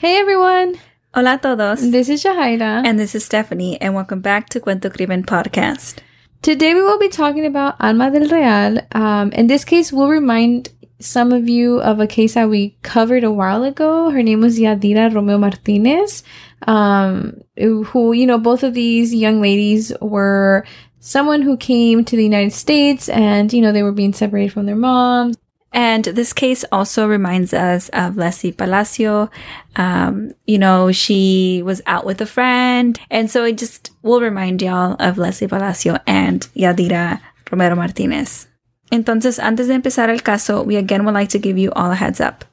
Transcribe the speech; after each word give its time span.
Hey 0.00 0.16
everyone! 0.16 0.76
Hola 1.12 1.34
a 1.34 1.38
todos. 1.38 1.90
This 1.90 2.08
is 2.08 2.24
Shahaira. 2.24 2.86
And 2.86 2.98
this 2.98 3.14
is 3.14 3.22
Stephanie, 3.22 3.78
and 3.82 3.94
welcome 3.94 4.22
back 4.22 4.48
to 4.48 4.58
Cuento 4.58 4.90
Crimen 4.90 5.24
Podcast. 5.24 5.98
Today 6.40 6.72
we 6.72 6.80
will 6.80 6.98
be 6.98 7.10
talking 7.10 7.44
about 7.44 7.76
Alma 7.78 8.10
del 8.10 8.26
Real. 8.30 8.80
Um, 8.92 9.30
in 9.32 9.46
this 9.46 9.62
case, 9.62 9.92
we'll 9.92 10.08
remind 10.08 10.70
some 11.00 11.32
of 11.32 11.50
you 11.50 11.82
of 11.82 12.00
a 12.00 12.06
case 12.06 12.32
that 12.32 12.48
we 12.48 12.78
covered 12.80 13.24
a 13.24 13.30
while 13.30 13.62
ago. 13.62 14.08
Her 14.08 14.22
name 14.22 14.40
was 14.40 14.58
Yadira 14.58 15.14
Romero 15.14 15.36
Martinez, 15.36 16.22
um, 16.66 17.42
who, 17.58 18.14
you 18.14 18.24
know, 18.24 18.38
both 18.38 18.62
of 18.62 18.72
these 18.72 19.14
young 19.14 19.42
ladies 19.42 19.92
were 20.00 20.64
someone 21.00 21.42
who 21.42 21.58
came 21.58 22.06
to 22.06 22.16
the 22.16 22.24
United 22.24 22.54
States 22.54 23.10
and, 23.10 23.52
you 23.52 23.60
know, 23.60 23.70
they 23.70 23.82
were 23.82 23.92
being 23.92 24.14
separated 24.14 24.54
from 24.54 24.64
their 24.64 24.76
moms. 24.76 25.36
And 25.72 26.04
this 26.04 26.32
case 26.32 26.64
also 26.72 27.06
reminds 27.06 27.54
us 27.54 27.88
of 27.90 28.16
Leslie 28.16 28.52
Palacio. 28.52 29.30
Um, 29.76 30.34
you 30.46 30.58
know, 30.58 30.90
she 30.90 31.62
was 31.64 31.80
out 31.86 32.04
with 32.04 32.20
a 32.20 32.26
friend. 32.26 32.98
And 33.10 33.30
so 33.30 33.44
it 33.44 33.56
just 33.56 33.92
will 34.02 34.20
remind 34.20 34.62
y'all 34.62 34.96
of 34.98 35.16
Leslie 35.16 35.48
Palacio 35.48 35.98
and 36.06 36.40
Yadira 36.56 37.20
Romero 37.50 37.76
Martinez. 37.76 38.48
Entonces, 38.90 39.38
antes 39.38 39.68
de 39.68 39.74
empezar 39.74 40.10
el 40.10 40.22
caso, 40.22 40.64
we 40.64 40.76
again 40.76 41.04
would 41.04 41.14
like 41.14 41.30
to 41.30 41.38
give 41.38 41.56
you 41.56 41.70
all 41.76 41.92
a 41.92 41.94
heads 41.94 42.20
up. 42.20 42.44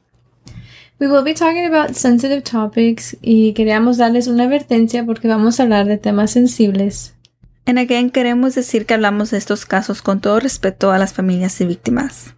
We 1.00 1.08
will 1.08 1.24
be 1.24 1.34
talking 1.34 1.66
about 1.66 1.96
sensitive 1.96 2.44
topics 2.44 3.16
y 3.22 3.54
queríamos 3.54 3.98
darles 3.98 4.28
una 4.28 4.46
advertencia 4.46 5.06
porque 5.06 5.28
vamos 5.28 5.60
a 5.60 5.64
hablar 5.64 5.86
de 5.86 5.98
temas 5.98 6.32
sensibles. 6.32 7.14
And 7.66 7.78
again, 7.78 8.10
queremos 8.10 8.56
decir 8.56 8.86
que 8.86 8.94
hablamos 8.94 9.32
de 9.32 9.38
estos 9.38 9.66
casos 9.66 10.02
con 10.02 10.22
todo 10.22 10.40
respeto 10.40 10.92
a 10.92 10.98
las 10.98 11.14
familias 11.14 11.60
y 11.62 11.66
víctimas. 11.66 12.34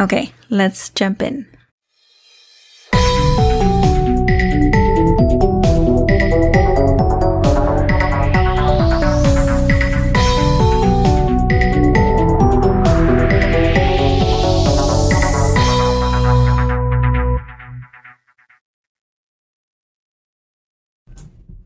Okay, 0.00 0.32
let's 0.48 0.90
jump 0.90 1.22
in. 1.22 1.48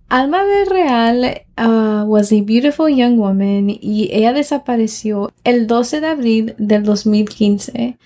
Alma 0.09 0.45
del 0.45 0.67
Real 0.71 1.25
uh, 1.59 2.05
was 2.06 2.33
a 2.33 2.41
beautiful 2.41 2.89
young 2.89 3.19
woman 3.19 3.69
y 3.69 4.09
ella 4.11 4.33
desapareció 4.33 5.33
el 5.45 5.67
12 5.67 6.01
de 6.01 6.06
abril 6.06 6.55
del 6.56 6.83
2015. 6.83 7.99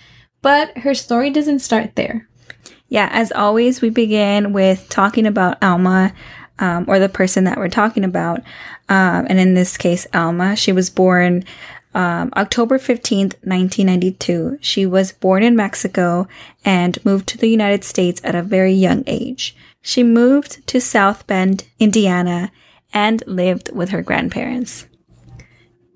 But 0.47 0.79
her 0.79 0.95
story 0.95 1.31
doesn't 1.31 1.59
start 1.59 1.97
there. 1.97 2.29
Yeah, 2.89 3.09
as 3.11 3.33
always, 3.33 3.83
we 3.83 3.91
begin 3.91 4.53
with 4.53 4.89
talking 4.89 5.27
about 5.27 5.61
Alma, 5.61 6.15
um, 6.61 6.85
or 6.87 7.01
the 7.01 7.09
person 7.09 7.43
that 7.45 7.59
we're 7.59 7.69
talking 7.69 8.05
about. 8.05 8.43
Um, 8.89 9.27
and 9.29 9.41
in 9.41 9.55
this 9.55 9.77
case, 9.77 10.07
Alma. 10.15 10.55
She 10.55 10.71
was 10.71 10.89
born 10.89 11.43
um, 11.95 12.31
October 12.37 12.79
15th, 12.79 13.35
1992. 13.43 14.59
She 14.61 14.87
was 14.87 15.11
born 15.11 15.43
in 15.43 15.57
Mexico 15.57 16.29
and 16.65 17.05
moved 17.05 17.27
to 17.31 17.39
the 17.39 17.49
United 17.49 17.83
States 17.83 18.21
at 18.23 18.37
a 18.37 18.43
very 18.43 18.73
young 18.73 19.03
age. 19.09 19.57
She 19.83 20.05
moved 20.05 20.65
to 20.69 20.81
South 20.81 21.27
Bend, 21.27 21.65
Indiana, 21.81 22.53
and 22.93 23.21
lived 23.27 23.75
with 23.75 23.89
her 23.89 24.01
grandparents. 24.01 24.87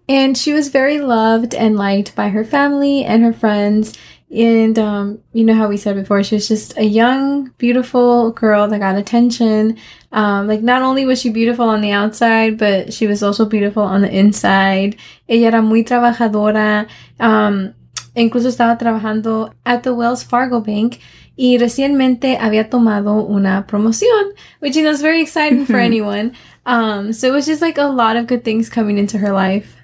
And 0.08 0.36
she 0.36 0.52
was 0.52 0.70
very 0.70 1.00
loved 1.00 1.54
and 1.54 1.76
liked 1.76 2.16
by 2.16 2.30
her 2.30 2.44
family 2.44 3.04
and 3.04 3.22
her 3.22 3.32
friends. 3.32 3.96
And 4.30 4.78
um, 4.78 5.18
you 5.32 5.42
know 5.42 5.54
how 5.54 5.68
we 5.68 5.76
said 5.76 5.96
before, 5.96 6.22
she 6.22 6.36
was 6.36 6.46
just 6.46 6.76
a 6.78 6.84
young, 6.84 7.50
beautiful 7.58 8.30
girl 8.30 8.68
that 8.68 8.78
got 8.78 8.96
attention. 8.96 9.76
Um, 10.12 10.46
like 10.46 10.62
not 10.62 10.82
only 10.82 11.04
was 11.04 11.20
she 11.20 11.30
beautiful 11.30 11.68
on 11.68 11.80
the 11.80 11.90
outside, 11.90 12.56
but 12.56 12.92
she 12.92 13.08
was 13.08 13.22
also 13.22 13.44
beautiful 13.44 13.82
on 13.82 14.02
the 14.02 14.10
inside. 14.10 14.96
Ella 15.28 15.46
era 15.46 15.62
muy 15.62 15.82
trabajadora. 15.82 16.88
Um, 17.18 17.74
incluso 18.14 18.48
estaba 18.48 18.78
trabajando 18.78 19.52
at 19.66 19.82
the 19.82 19.94
Wells 19.94 20.22
Fargo 20.22 20.60
Bank 20.60 21.00
y 21.36 21.58
recientemente 21.58 22.36
había 22.38 22.70
tomado 22.70 23.26
una 23.26 23.66
promoción, 23.66 24.34
which 24.60 24.76
you 24.76 24.82
know 24.82 24.90
is 24.92 25.00
very 25.00 25.22
exciting 25.22 25.66
for 25.66 25.76
anyone. 25.80 26.34
Um, 26.66 27.12
so 27.12 27.28
it 27.28 27.32
was 27.32 27.46
just 27.46 27.62
like 27.62 27.78
a 27.78 27.86
lot 27.86 28.16
of 28.16 28.28
good 28.28 28.44
things 28.44 28.68
coming 28.68 28.96
into 28.96 29.18
her 29.18 29.32
life. 29.32 29.74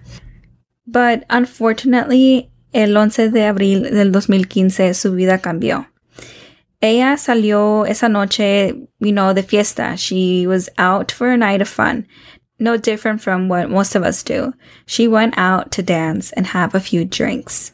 But 0.86 1.24
unfortunately, 1.30 2.50
el 2.76 2.94
11 2.94 3.30
de 3.30 3.46
abril 3.46 3.82
del 3.84 4.12
2015 4.12 4.92
su 4.92 5.12
vida 5.12 5.38
cambió. 5.38 5.88
Ella 6.82 7.16
salió 7.16 7.86
esa 7.86 8.08
noche, 8.08 8.74
you 9.00 9.12
know, 9.12 9.32
de 9.32 9.42
fiesta. 9.42 9.96
She 9.96 10.46
was 10.46 10.68
out 10.76 11.10
for 11.10 11.30
a 11.30 11.38
night 11.38 11.62
of 11.62 11.68
fun. 11.68 12.06
No 12.58 12.76
different 12.76 13.22
from 13.22 13.48
what 13.48 13.70
most 13.70 13.96
of 13.96 14.02
us 14.02 14.22
do. 14.22 14.52
She 14.86 15.08
went 15.08 15.38
out 15.38 15.70
to 15.72 15.82
dance 15.82 16.32
and 16.32 16.46
have 16.48 16.74
a 16.74 16.80
few 16.80 17.06
drinks. 17.06 17.72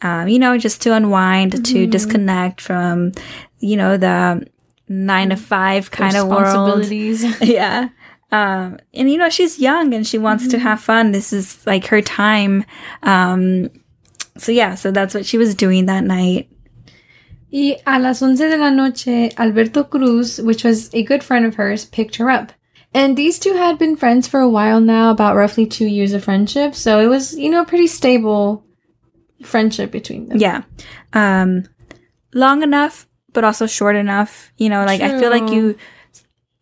Um, 0.00 0.28
you 0.28 0.38
know, 0.38 0.56
just 0.58 0.80
to 0.82 0.94
unwind, 0.94 1.52
mm-hmm. 1.52 1.62
to 1.62 1.86
disconnect 1.88 2.60
from, 2.60 3.12
you 3.58 3.76
know, 3.76 3.96
the 3.96 4.46
nine 4.88 5.30
to 5.30 5.36
five 5.36 5.90
kind 5.90 6.16
of 6.16 6.28
world. 6.28 6.86
yeah. 7.40 7.88
Um, 8.30 8.78
and 8.94 9.10
you 9.10 9.18
know, 9.18 9.30
she's 9.30 9.58
young 9.58 9.92
and 9.92 10.06
she 10.06 10.18
wants 10.18 10.44
mm-hmm. 10.44 10.52
to 10.52 10.58
have 10.60 10.80
fun. 10.80 11.10
This 11.10 11.32
is 11.32 11.66
like 11.66 11.86
her 11.86 12.00
time. 12.00 12.64
Um, 13.02 13.70
so 14.38 14.52
yeah, 14.52 14.74
so 14.74 14.90
that's 14.90 15.14
what 15.14 15.26
she 15.26 15.38
was 15.38 15.54
doing 15.54 15.86
that 15.86 16.04
night. 16.04 16.48
Y 17.52 17.76
a 17.86 17.98
las 17.98 18.20
once 18.20 18.38
de 18.38 18.56
la 18.56 18.70
noche, 18.70 19.32
Alberto 19.38 19.84
Cruz, 19.84 20.38
which 20.40 20.64
was 20.64 20.92
a 20.94 21.02
good 21.02 21.22
friend 21.22 21.46
of 21.46 21.54
hers, 21.54 21.84
picked 21.84 22.16
her 22.16 22.30
up. 22.30 22.52
And 22.92 23.16
these 23.16 23.38
two 23.38 23.52
had 23.54 23.78
been 23.78 23.96
friends 23.96 24.26
for 24.26 24.40
a 24.40 24.48
while 24.48 24.80
now, 24.80 25.10
about 25.10 25.36
roughly 25.36 25.66
two 25.66 25.86
years 25.86 26.12
of 26.12 26.24
friendship. 26.24 26.74
So 26.74 26.98
it 26.98 27.06
was, 27.06 27.36
you 27.36 27.50
know, 27.50 27.62
a 27.62 27.66
pretty 27.66 27.86
stable 27.86 28.64
friendship 29.42 29.90
between 29.90 30.28
them. 30.28 30.38
Yeah. 30.38 30.62
Um, 31.12 31.64
long 32.32 32.62
enough, 32.62 33.06
but 33.32 33.44
also 33.44 33.66
short 33.66 33.96
enough. 33.96 34.52
You 34.56 34.68
know, 34.68 34.84
like 34.84 35.00
true. 35.00 35.16
I 35.16 35.20
feel 35.20 35.30
like 35.30 35.50
you 35.52 35.76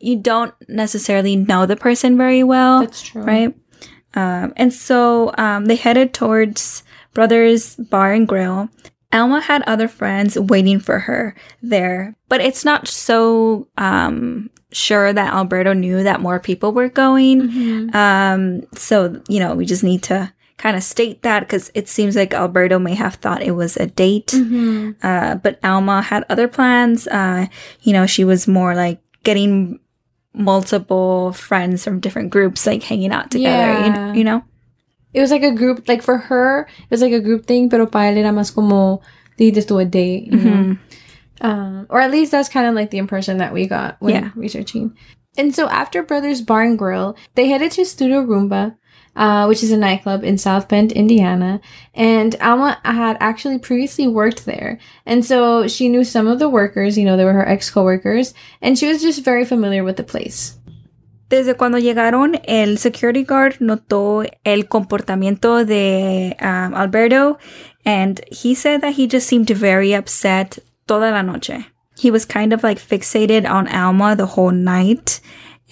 you 0.01 0.17
don't 0.17 0.55
necessarily 0.69 1.37
know 1.37 1.67
the 1.67 1.77
person 1.77 2.17
very 2.19 2.43
well. 2.43 2.81
That's 2.81 3.03
true. 3.03 3.23
Right? 3.23 3.55
Um, 4.15 4.53
and 4.57 4.73
so 4.73 5.33
um, 5.39 5.65
they 5.67 5.77
headed 5.77 6.15
towards 6.15 6.85
Brothers 7.15 7.77
Bar 7.77 8.13
and 8.13 8.29
Grill. 8.29 8.69
Alma 9.13 9.41
had 9.41 9.63
other 9.63 9.87
friends 9.87 10.37
waiting 10.39 10.81
for 10.81 10.99
her 10.99 11.37
there, 11.63 12.17
but 12.29 12.41
it's 12.41 12.65
not 12.65 12.89
so 12.89 13.69
um, 13.79 14.51
sure 14.73 15.13
that 15.13 15.33
Alberto 15.33 15.73
knew 15.73 16.03
that 16.03 16.21
more 16.21 16.41
people 16.41 16.73
were 16.73 16.89
going. 16.89 17.43
Mm-hmm. 17.43 17.97
Um, 17.97 18.67
so, 18.75 19.23
you 19.29 19.39
know, 19.39 19.55
we 19.55 19.67
just 19.67 19.85
need 19.85 20.03
to 20.05 20.33
kind 20.57 20.77
of 20.77 20.83
state 20.83 21.23
that 21.23 21.41
because 21.41 21.71
it 21.75 21.89
seems 21.89 22.17
like 22.17 22.35
Alberto 22.35 22.79
may 22.79 22.95
have 22.95 23.15
thought 23.17 23.43
it 23.43 23.53
was 23.53 23.77
a 23.77 23.87
date. 23.87 24.29
Mm-hmm. 24.29 24.93
Uh, 25.03 25.37
but 25.37 25.61
Alma 25.65 26.03
had 26.03 26.25
other 26.29 26.49
plans. 26.49 27.07
Uh, 27.07 27.47
you 27.83 27.93
know, 27.93 28.07
she 28.07 28.25
was 28.25 28.49
more 28.49 28.75
like 28.75 29.01
getting 29.23 29.79
multiple 30.33 31.33
friends 31.33 31.85
from 31.85 32.01
different 32.01 32.31
groups, 32.31 32.67
like 32.67 32.83
hanging 32.83 33.13
out 33.13 33.31
together, 33.31 33.73
yeah. 33.73 34.13
you, 34.13 34.19
you 34.19 34.25
know? 34.25 34.43
It 35.15 35.21
was 35.21 35.31
like 35.31 35.43
a 35.43 35.53
group 35.53 35.89
like 35.89 36.03
for 36.03 36.19
her 36.19 36.69
it 36.79 36.91
was 36.91 37.01
like 37.01 37.13
a 37.13 37.21
group 37.21 37.47
thing 37.47 37.71
pero 37.71 37.87
para 37.87 38.13
él 38.13 38.19
era 38.19 38.33
más 38.33 38.55
como 38.55 39.01
dijiste 39.39 39.67
tú 39.67 39.81
a 39.81 39.85
date 39.85 40.27
you 40.27 40.39
mm-hmm. 40.39 40.73
know 40.73 40.79
um, 41.41 41.87
or 41.89 42.01
at 42.01 42.11
least 42.11 42.31
that's 42.31 42.49
kind 42.49 42.67
of 42.67 42.75
like 42.75 42.91
the 42.91 42.99
impression 42.99 43.39
that 43.39 43.53
we 43.53 43.67
got 43.67 43.97
when 44.01 44.15
yeah. 44.15 44.31
researching 44.35 44.97
and 45.37 45.55
so 45.55 45.69
after 45.69 46.03
brothers 46.03 46.43
bar 46.43 46.63
and 46.63 46.79
grill 46.79 47.17
they 47.35 47.49
headed 47.49 47.73
to 47.73 47.85
studio 47.85 48.23
Roomba, 48.25 48.77
uh, 49.17 49.47
which 49.47 49.63
is 49.63 49.73
a 49.73 49.77
nightclub 49.77 50.25
in 50.25 50.39
South 50.39 50.69
Bend, 50.69 50.93
Indiana. 50.93 51.61
And 51.95 52.35
Alma 52.41 52.81
had 52.85 53.17
actually 53.21 53.59
previously 53.59 54.09
worked 54.09 54.45
there. 54.45 54.79
And 55.07 55.25
so 55.25 55.69
she 55.69 55.89
knew 55.89 56.05
some 56.05 56.27
of 56.27 56.39
the 56.39 56.49
workers, 56.49 56.99
you 56.99 57.05
know, 57.05 57.17
they 57.17 57.25
were 57.25 57.33
her 57.33 57.49
ex 57.49 57.71
coworkers, 57.71 58.35
and 58.61 58.79
she 58.79 58.87
was 58.87 59.03
just 59.03 59.25
very 59.25 59.45
familiar 59.45 59.85
with 59.85 59.97
the 59.97 60.03
place. 60.03 60.59
Desde 61.35 61.57
cuando 61.57 61.79
llegaron, 61.79 62.41
el 62.45 62.79
security 62.79 63.25
guard 63.25 63.57
notó 63.59 64.23
el 64.45 64.69
comportamiento 64.69 65.65
de 65.65 66.37
um, 66.41 66.75
Alberto, 66.77 67.39
and 67.85 68.21
he 68.31 68.55
said 68.55 68.83
that 68.83 68.95
he 68.97 69.09
just 69.09 69.27
seemed 69.27 69.51
very 69.51 69.95
upset 69.97 70.61
toda 70.87 71.11
la 71.11 71.23
noche. 71.23 71.67
He 71.99 72.13
was 72.13 72.25
kind 72.25 72.53
of 72.53 72.63
like 72.63 72.79
fixated 72.79 73.51
on 73.51 73.67
Alma 73.67 74.15
the 74.15 74.27
whole 74.27 74.53
night, 74.53 75.21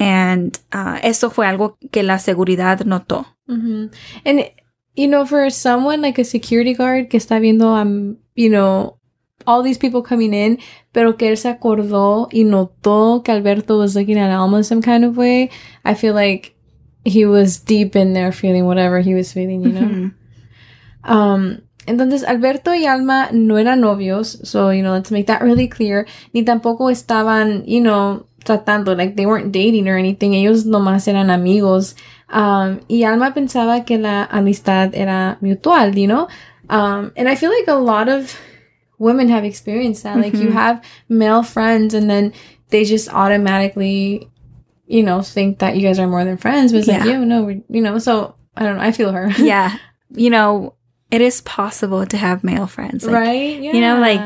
and 0.01 0.59
uh, 0.73 0.99
eso 1.01 1.31
fue 1.31 1.47
algo 1.47 1.77
que 1.93 2.03
la 2.03 2.19
seguridad 2.19 2.81
notó. 2.85 3.25
Mm-hmm. 3.49 3.87
And 4.25 4.51
you 4.97 5.07
know, 5.07 5.25
for 5.25 5.49
someone 5.49 6.03
like 6.03 6.19
a 6.19 6.25
security 6.25 6.75
guard 6.75 7.09
que 7.09 7.21
está 7.21 7.41
viendo, 7.41 7.69
um, 7.69 8.17
you 8.35 8.51
know, 8.51 8.99
all 9.47 9.63
these 9.63 9.79
people 9.79 10.03
coming 10.03 10.35
in, 10.35 10.59
pero 10.93 11.17
que 11.17 11.29
él 11.29 11.37
se 11.37 11.49
acordó 11.49 12.29
y 12.31 12.45
notó 12.45 13.23
que 13.25 13.33
Alberto 13.33 13.79
was 13.79 13.95
looking 13.95 14.19
at 14.19 14.31
Alma 14.31 14.63
some 14.63 14.83
kind 14.83 15.05
of 15.05 15.17
way, 15.17 15.51
I 15.85 15.95
feel 15.95 16.15
like 16.15 16.55
he 17.05 17.25
was 17.27 17.59
deep 17.59 17.97
in 17.97 18.13
there 18.13 18.33
feeling 18.33 18.67
whatever 18.67 19.01
he 19.01 19.15
was 19.15 19.33
feeling, 19.33 19.63
you 19.63 19.73
know? 19.73 20.11
Um, 21.05 21.63
entonces 21.87 22.23
Alberto 22.23 22.71
y 22.71 22.87
Alma 22.87 23.31
no 23.33 23.57
eran 23.57 23.81
novios, 23.81 24.47
so 24.47 24.71
you 24.71 24.83
know, 24.83 24.93
let's 24.93 25.11
make 25.11 25.27
that 25.27 25.43
really 25.43 25.69
clear. 25.69 26.07
Ni 26.33 26.45
tampoco 26.45 26.91
estaban, 26.91 27.65
you 27.67 27.81
know, 27.81 28.27
tratando, 28.45 28.97
like 28.97 29.17
they 29.17 29.27
weren't 29.27 29.53
dating 29.53 29.89
or 29.89 29.97
anything. 29.97 30.35
Ellos 30.35 30.65
nomás 30.65 31.09
eran 31.09 31.31
amigos. 31.31 31.97
Um, 32.29 32.81
y 32.89 33.05
Alma 33.05 33.35
pensaba 33.35 33.85
que 33.85 33.99
la 33.99 34.25
amistad 34.31 34.95
era 34.95 35.39
mutual, 35.41 35.95
you 35.97 36.07
know? 36.07 36.29
Um, 36.71 37.13
and 37.17 37.29
I 37.29 37.35
feel 37.35 37.51
like 37.51 37.69
a 37.69 37.75
lot 37.75 38.09
of 38.09 38.37
women 39.03 39.29
have 39.29 39.45
experienced 39.45 40.03
that. 40.05 40.17
Like 40.17 40.35
you 40.35 40.49
Mhm. 40.49 40.53
have 40.53 40.85
male 41.09 41.43
friends 41.43 41.93
and 41.95 42.09
then 42.09 42.33
they 42.71 42.85
just 42.85 43.13
automatically, 43.13 44.29
you 44.87 45.03
know, 45.03 45.21
think 45.23 45.59
that 45.59 45.77
you 45.77 45.83
guys 45.83 45.99
are 45.99 46.07
more 46.07 46.25
than 46.25 46.37
friends. 46.37 46.73
But 46.73 46.79
it's 46.79 46.89
like, 46.89 47.05
Yeah. 47.05 47.19
yeah, 47.19 47.25
no, 47.25 47.43
we're, 47.43 47.61
you 47.69 47.83
know, 47.83 47.99
so 47.99 48.35
I 48.57 48.63
don't 48.65 48.77
know. 48.77 48.83
I 48.83 48.93
feel 48.93 49.13
her. 49.13 49.29
yeah. 49.39 49.77
You 50.15 50.31
know, 50.31 50.75
it 51.11 51.21
is 51.21 51.41
possible 51.43 52.07
to 52.07 52.17
have 52.17 52.45
male 52.45 52.67
friends. 52.67 53.05
Like, 53.05 53.15
right? 53.15 53.61
Yeah. 53.61 53.73
you 53.73 53.81
know, 53.81 53.99
like, 53.99 54.23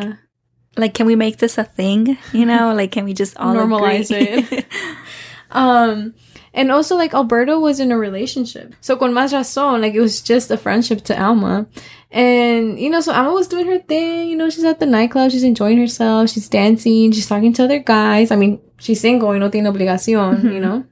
like, 0.77 0.95
can 0.95 1.07
we 1.07 1.17
make 1.17 1.39
this 1.39 1.57
a 1.59 1.65
thing? 1.65 2.19
You 2.33 2.45
know, 2.45 2.75
like, 2.75 2.93
can 2.93 3.05
we 3.05 3.15
just 3.15 3.37
all 3.39 3.55
Normalize 3.59 4.11
agree? 4.15 4.65
Um, 5.51 6.15
and 6.57 6.73
also 6.73 6.97
like 6.97 7.15
Alberto 7.15 7.61
was 7.61 7.79
in 7.79 7.93
a 7.93 7.99
relationship. 7.99 8.75
So 8.81 8.97
con 8.97 9.13
más 9.13 9.33
razón, 9.33 9.83
like 9.83 9.95
it 9.95 10.01
was 10.01 10.21
just 10.23 10.51
a 10.51 10.57
friendship 10.57 11.03
to 11.05 11.23
Alma. 11.23 11.67
And, 12.11 12.81
you 12.81 12.89
know, 12.89 13.01
so 13.01 13.13
Alma 13.13 13.33
was 13.33 13.47
doing 13.47 13.67
her 13.67 13.79
thing, 13.79 14.29
you 14.29 14.37
know, 14.37 14.49
she's 14.49 14.65
at 14.65 14.81
the 14.81 14.87
nightclub, 14.87 15.31
she's 15.31 15.45
enjoying 15.45 15.79
herself, 15.79 16.31
she's 16.31 16.49
dancing, 16.49 17.13
she's 17.13 17.29
talking 17.29 17.53
to 17.53 17.65
other 17.65 17.79
guys. 17.79 18.31
I 18.31 18.37
mean, 18.37 18.59
she's 18.79 19.01
single 19.01 19.29
y 19.29 19.39
no 19.39 19.51
tiene 19.51 19.67
obligación, 19.67 20.39
mm-hmm. 20.39 20.53
you 20.53 20.61
know? 20.61 20.85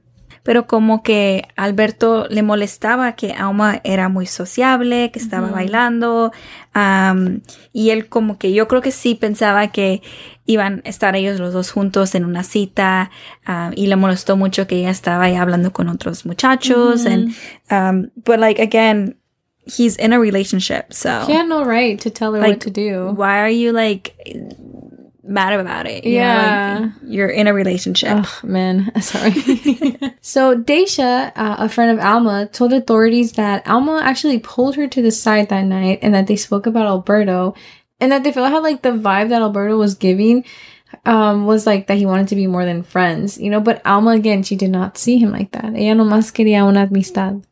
Pero 0.45 0.67
como 0.67 1.01
que 1.01 1.47
Alberto 1.55 2.27
le 2.29 2.43
molestaba 2.43 3.13
que 3.15 3.33
Alma 3.33 3.81
era 3.83 4.09
muy 4.09 4.27
sociable, 4.27 5.09
que 5.11 5.17
estaba 5.17 5.49
bailando, 5.49 6.31
am, 6.71 7.41
y 7.73 7.89
él 7.89 8.07
como 8.07 8.37
que 8.37 8.53
yo 8.53 8.67
creo 8.67 8.81
que 8.81 8.91
sí 8.91 9.15
pensaba 9.15 9.71
que 9.71 10.03
iban 10.45 10.83
a 10.85 10.89
estar 10.89 11.15
ellos 11.15 11.39
los 11.39 11.51
dos 11.51 11.71
juntos 11.71 12.13
en 12.13 12.25
una 12.25 12.43
cita, 12.43 13.09
am, 13.43 13.73
y 13.75 13.87
le 13.87 13.95
molestó 13.95 14.37
mucho 14.37 14.67
que 14.67 14.75
ella 14.75 14.91
estaba 14.91 15.23
ahí 15.23 15.35
hablando 15.35 15.73
con 15.73 15.89
otros 15.89 16.27
muchachos, 16.27 17.07
and 17.07 17.33
um, 17.71 18.11
but 18.23 18.37
like 18.39 18.61
again, 18.61 19.17
he's 19.65 19.97
in 19.97 20.13
a 20.13 20.19
relationship, 20.19 20.93
so 20.93 21.25
He 21.27 21.33
had 21.33 21.47
no 21.47 21.63
right 21.65 21.99
to 22.03 22.11
tell 22.11 22.31
her 22.33 22.39
Like, 22.39 22.57
what 22.57 22.59
to 22.61 22.69
do. 22.69 23.13
why 23.15 23.39
are 23.39 23.49
you 23.51 23.71
like 23.71 24.13
mad 25.27 25.59
about 25.59 25.87
it? 25.87 26.03
You 26.05 26.19
know, 26.19 26.25
Yeah. 26.25 26.79
like, 26.81 26.91
you're 27.07 27.29
in 27.29 27.47
a 27.47 27.53
relationship. 27.53 28.17
Oh 28.25 28.39
man, 28.43 28.91
sorry. 29.01 29.31
so 30.21 30.55
Daisha, 30.55 31.31
uh, 31.35 31.55
a 31.59 31.69
friend 31.69 31.97
of 31.97 32.03
Alma, 32.05 32.47
told 32.51 32.73
authorities 32.73 33.33
that 33.33 33.67
Alma 33.67 34.01
actually 34.03 34.39
pulled 34.39 34.75
her 34.75 34.87
to 34.87 35.01
the 35.01 35.11
side 35.11 35.49
that 35.49 35.63
night, 35.65 35.99
and 36.01 36.13
that 36.13 36.27
they 36.27 36.35
spoke 36.35 36.65
about 36.67 36.85
Alberto, 36.85 37.55
and 37.99 38.11
that 38.11 38.23
they 38.23 38.31
felt 38.31 38.49
how 38.51 38.61
like 38.61 38.81
the 38.83 38.91
vibe 38.91 39.29
that 39.29 39.41
Alberto 39.41 39.77
was 39.77 39.95
giving 39.95 40.45
um, 41.05 41.45
was 41.45 41.65
like 41.65 41.87
that 41.87 41.97
he 41.97 42.05
wanted 42.05 42.27
to 42.29 42.35
be 42.35 42.47
more 42.47 42.65
than 42.65 42.83
friends, 42.83 43.37
you 43.37 43.49
know. 43.49 43.59
But 43.59 43.81
Alma 43.85 44.11
again, 44.11 44.43
she 44.43 44.55
did 44.55 44.69
not 44.69 44.97
see 44.97 45.17
him 45.17 45.31
like 45.31 45.51
that. 45.51 45.73
Ella 45.75 45.95
nomás 45.95 46.31
quería 46.31 46.65
una 46.67 46.83
amistad. 46.87 47.43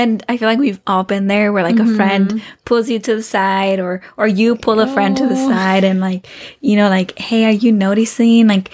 And 0.00 0.24
I 0.28 0.36
feel 0.38 0.48
like 0.48 0.58
we've 0.58 0.80
all 0.86 1.04
been 1.04 1.26
there 1.26 1.52
where 1.52 1.62
like 1.62 1.78
a 1.78 1.86
friend 1.94 2.42
pulls 2.64 2.88
you 2.88 2.98
to 3.00 3.16
the 3.16 3.22
side 3.22 3.78
or 3.80 4.00
or 4.16 4.26
you 4.26 4.56
pull 4.56 4.80
a 4.80 4.86
friend 4.86 5.16
to 5.18 5.26
the 5.26 5.34
Oh. 5.36 5.48
side 5.48 5.84
and 5.84 6.00
like 6.00 6.26
you 6.60 6.76
know 6.76 6.88
like 6.88 7.18
hey 7.18 7.44
are 7.44 7.50
you 7.64 7.70
noticing 7.70 8.48
like 8.48 8.70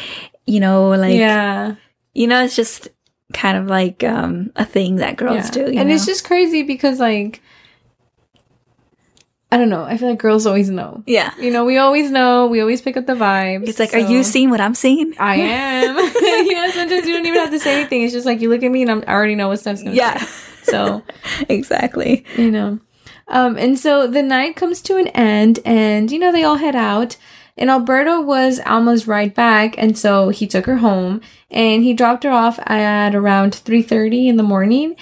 you 0.46 0.60
know 0.60 0.90
like 0.90 1.14
yeah, 1.18 1.74
you 2.14 2.26
know 2.28 2.44
it's 2.44 2.54
just 2.54 2.88
kind 3.32 3.58
of 3.58 3.66
like 3.66 4.04
um 4.04 4.52
a 4.54 4.64
thing 4.64 4.96
that 4.96 5.16
girls 5.16 5.46
yeah. 5.46 5.50
do 5.50 5.60
you 5.72 5.80
and 5.80 5.88
know? 5.88 5.94
it's 5.96 6.06
just 6.06 6.24
crazy 6.24 6.62
because 6.62 7.00
like. 7.00 7.42
I 9.52 9.58
don't 9.58 9.68
know. 9.68 9.84
I 9.84 9.96
feel 9.96 10.10
like 10.10 10.18
girls 10.18 10.44
always 10.44 10.68
know. 10.70 11.04
yeah 11.06 11.32
You 11.38 11.52
know, 11.52 11.64
we 11.64 11.78
always 11.78 12.10
know. 12.10 12.48
We 12.48 12.60
always 12.60 12.82
pick 12.82 12.96
up 12.96 13.06
the 13.06 13.14
vibes. 13.14 13.68
it's 13.68 13.78
like 13.78 13.94
are 13.94 13.98
you 14.00 14.24
seeing 14.24 14.50
what 14.50 14.60
I'm 14.60 14.74
seeing 14.74 15.14
I 15.18 15.36
am. 15.36 15.96
you 16.48 16.54
know, 16.54 16.68
sometimes 16.70 17.06
you 17.06 17.14
don't 17.14 17.26
even 17.26 17.40
have 17.40 17.50
to 17.50 17.60
say 17.60 17.80
anything. 17.80 18.02
It's 18.02 18.12
just 18.12 18.26
like 18.26 18.40
you 18.40 18.50
look 18.50 18.62
at 18.64 18.70
me 18.70 18.82
and 18.82 18.90
I'm, 18.90 19.04
I 19.06 19.12
already 19.12 19.36
know 19.36 19.48
what 19.48 19.60
stuff's 19.60 19.82
gonna 19.82 19.94
yeah 19.94 20.18
say. 20.18 20.45
So, 20.66 21.02
exactly 21.48 22.24
you 22.36 22.50
know. 22.50 22.78
Um, 23.28 23.56
and 23.56 23.78
so 23.78 24.06
the 24.06 24.22
night 24.22 24.56
comes 24.56 24.80
to 24.82 24.96
an 24.96 25.08
end 25.08 25.58
and, 25.64 26.10
you 26.10 26.18
know, 26.18 26.30
they 26.30 26.44
all 26.44 26.56
head 26.56 26.76
out. 26.76 27.16
And 27.58 27.70
Alberto 27.70 28.20
was 28.20 28.60
Alma's 28.66 29.08
ride 29.08 29.32
back, 29.32 29.76
and 29.78 29.96
so 29.96 30.28
he 30.28 30.46
took 30.46 30.66
her 30.66 30.76
home 30.76 31.22
and 31.50 31.82
he 31.82 31.94
dropped 31.94 32.24
her 32.24 32.30
off 32.30 32.58
at 32.66 33.14
around 33.14 33.52
3.30 33.52 34.26
in 34.26 34.36
the 34.36 34.42
morning. 34.42 34.94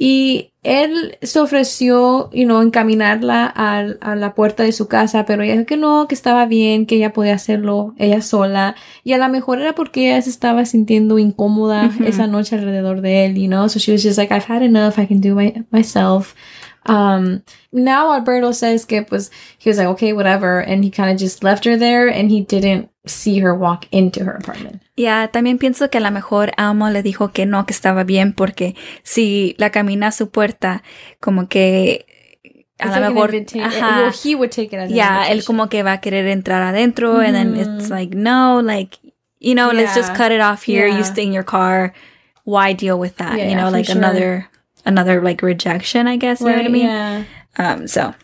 Y 0.00 0.52
él 0.62 1.18
se 1.22 1.40
ofreció, 1.40 2.30
you 2.32 2.44
know, 2.44 2.62
encaminarla 2.62 3.46
al- 3.46 3.98
a, 4.00 4.14
la 4.14 4.32
puerta 4.32 4.62
de 4.62 4.70
su 4.70 4.86
casa, 4.86 5.24
pero 5.24 5.42
ella 5.42 5.54
dijo 5.54 5.66
que 5.66 5.76
no, 5.76 6.06
que 6.06 6.14
estaba 6.14 6.46
bien, 6.46 6.86
que 6.86 6.94
ella 6.94 7.12
podía 7.12 7.34
hacerlo 7.34 7.96
ella 7.98 8.22
sola. 8.22 8.76
Y 9.02 9.12
a 9.14 9.18
lo 9.18 9.28
mejor 9.28 9.60
era 9.60 9.74
porque 9.74 10.12
ella 10.12 10.22
se 10.22 10.30
estaba 10.30 10.66
sintiendo 10.66 11.18
incómoda 11.18 11.90
esa 12.06 12.28
noche 12.28 12.54
alrededor 12.54 13.00
de 13.00 13.24
él, 13.24 13.34
you 13.34 13.48
know? 13.48 13.68
So 13.68 13.80
she 13.80 13.90
was 13.90 14.04
just 14.04 14.18
like, 14.18 14.32
I've 14.32 14.48
had 14.48 14.62
enough, 14.62 15.00
I 15.00 15.06
can 15.06 15.20
do 15.20 15.34
my, 15.34 15.64
myself. 15.72 16.36
Um, 16.86 17.42
now 17.72 18.12
Alberto 18.12 18.52
says 18.52 18.86
que 18.86 19.02
pues, 19.02 19.32
he 19.58 19.68
was 19.68 19.78
like, 19.78 19.88
okay, 19.88 20.12
whatever. 20.12 20.60
And 20.60 20.84
he 20.84 20.90
kind 20.90 21.10
of 21.10 21.18
just 21.18 21.42
left 21.42 21.64
her 21.64 21.76
there 21.76 22.06
and 22.06 22.30
he 22.30 22.42
didn't 22.42 22.88
see 23.08 23.40
her 23.40 23.54
walk 23.54 23.86
into 23.90 24.24
her 24.24 24.36
apartment. 24.36 24.82
Yeah, 24.96 25.28
también 25.30 25.58
pienso 25.58 25.90
que 25.90 25.98
a 25.98 26.00
lo 26.00 26.10
mejor 26.10 26.52
Alma 26.56 26.90
le 26.90 27.02
dijo 27.02 27.32
que 27.32 27.46
no, 27.46 27.64
que 27.66 27.72
estaba 27.74 28.04
bien, 28.04 28.32
porque 28.32 28.74
si 29.02 29.54
la 29.58 29.70
camina 29.70 30.08
a 30.08 30.12
su 30.12 30.30
puerta, 30.30 30.82
como 31.20 31.48
que 31.48 32.06
a 32.78 32.86
lo 33.00 33.10
mejor, 33.10 33.34
ajá, 33.60 34.02
well, 34.02 34.12
he 34.12 34.34
would 34.34 34.50
take 34.50 34.66
it 34.72 34.74
as 34.80 34.90
an 34.90 34.94
yeah, 34.96 35.28
él 35.30 35.44
como 35.44 35.68
que 35.68 35.82
va 35.82 35.94
a 35.94 36.00
querer 36.00 36.26
entrar 36.28 36.62
adentro, 36.62 37.20
and 37.20 37.34
then 37.34 37.56
it's 37.56 37.88
Mhm. 37.88 37.90
like, 37.90 38.14
no, 38.16 38.60
like, 38.60 38.98
you 39.40 39.54
know, 39.54 39.70
let's 39.72 39.94
just 39.94 40.14
cut 40.14 40.30
it 40.32 40.40
off 40.40 40.62
here. 40.62 40.86
Yeah. 40.86 40.98
You 40.98 41.04
stay 41.04 41.24
in 41.24 41.32
your 41.32 41.44
car. 41.44 41.92
Why 42.44 42.72
deal 42.72 42.98
with 42.98 43.16
that? 43.18 43.36
Yeah, 43.36 43.48
you 43.50 43.56
know, 43.56 43.68
like 43.68 43.86
sure. 43.86 43.96
another, 43.96 44.46
another 44.86 45.20
like 45.20 45.42
rejection, 45.42 46.06
I 46.08 46.16
guess. 46.16 46.40
You 46.40 46.46
know 46.48 46.56
what 46.56 46.64
I 46.64 46.68
mean? 46.68 46.86
Yeah. 46.86 47.24
Um, 47.58 47.86
so, 47.88 48.14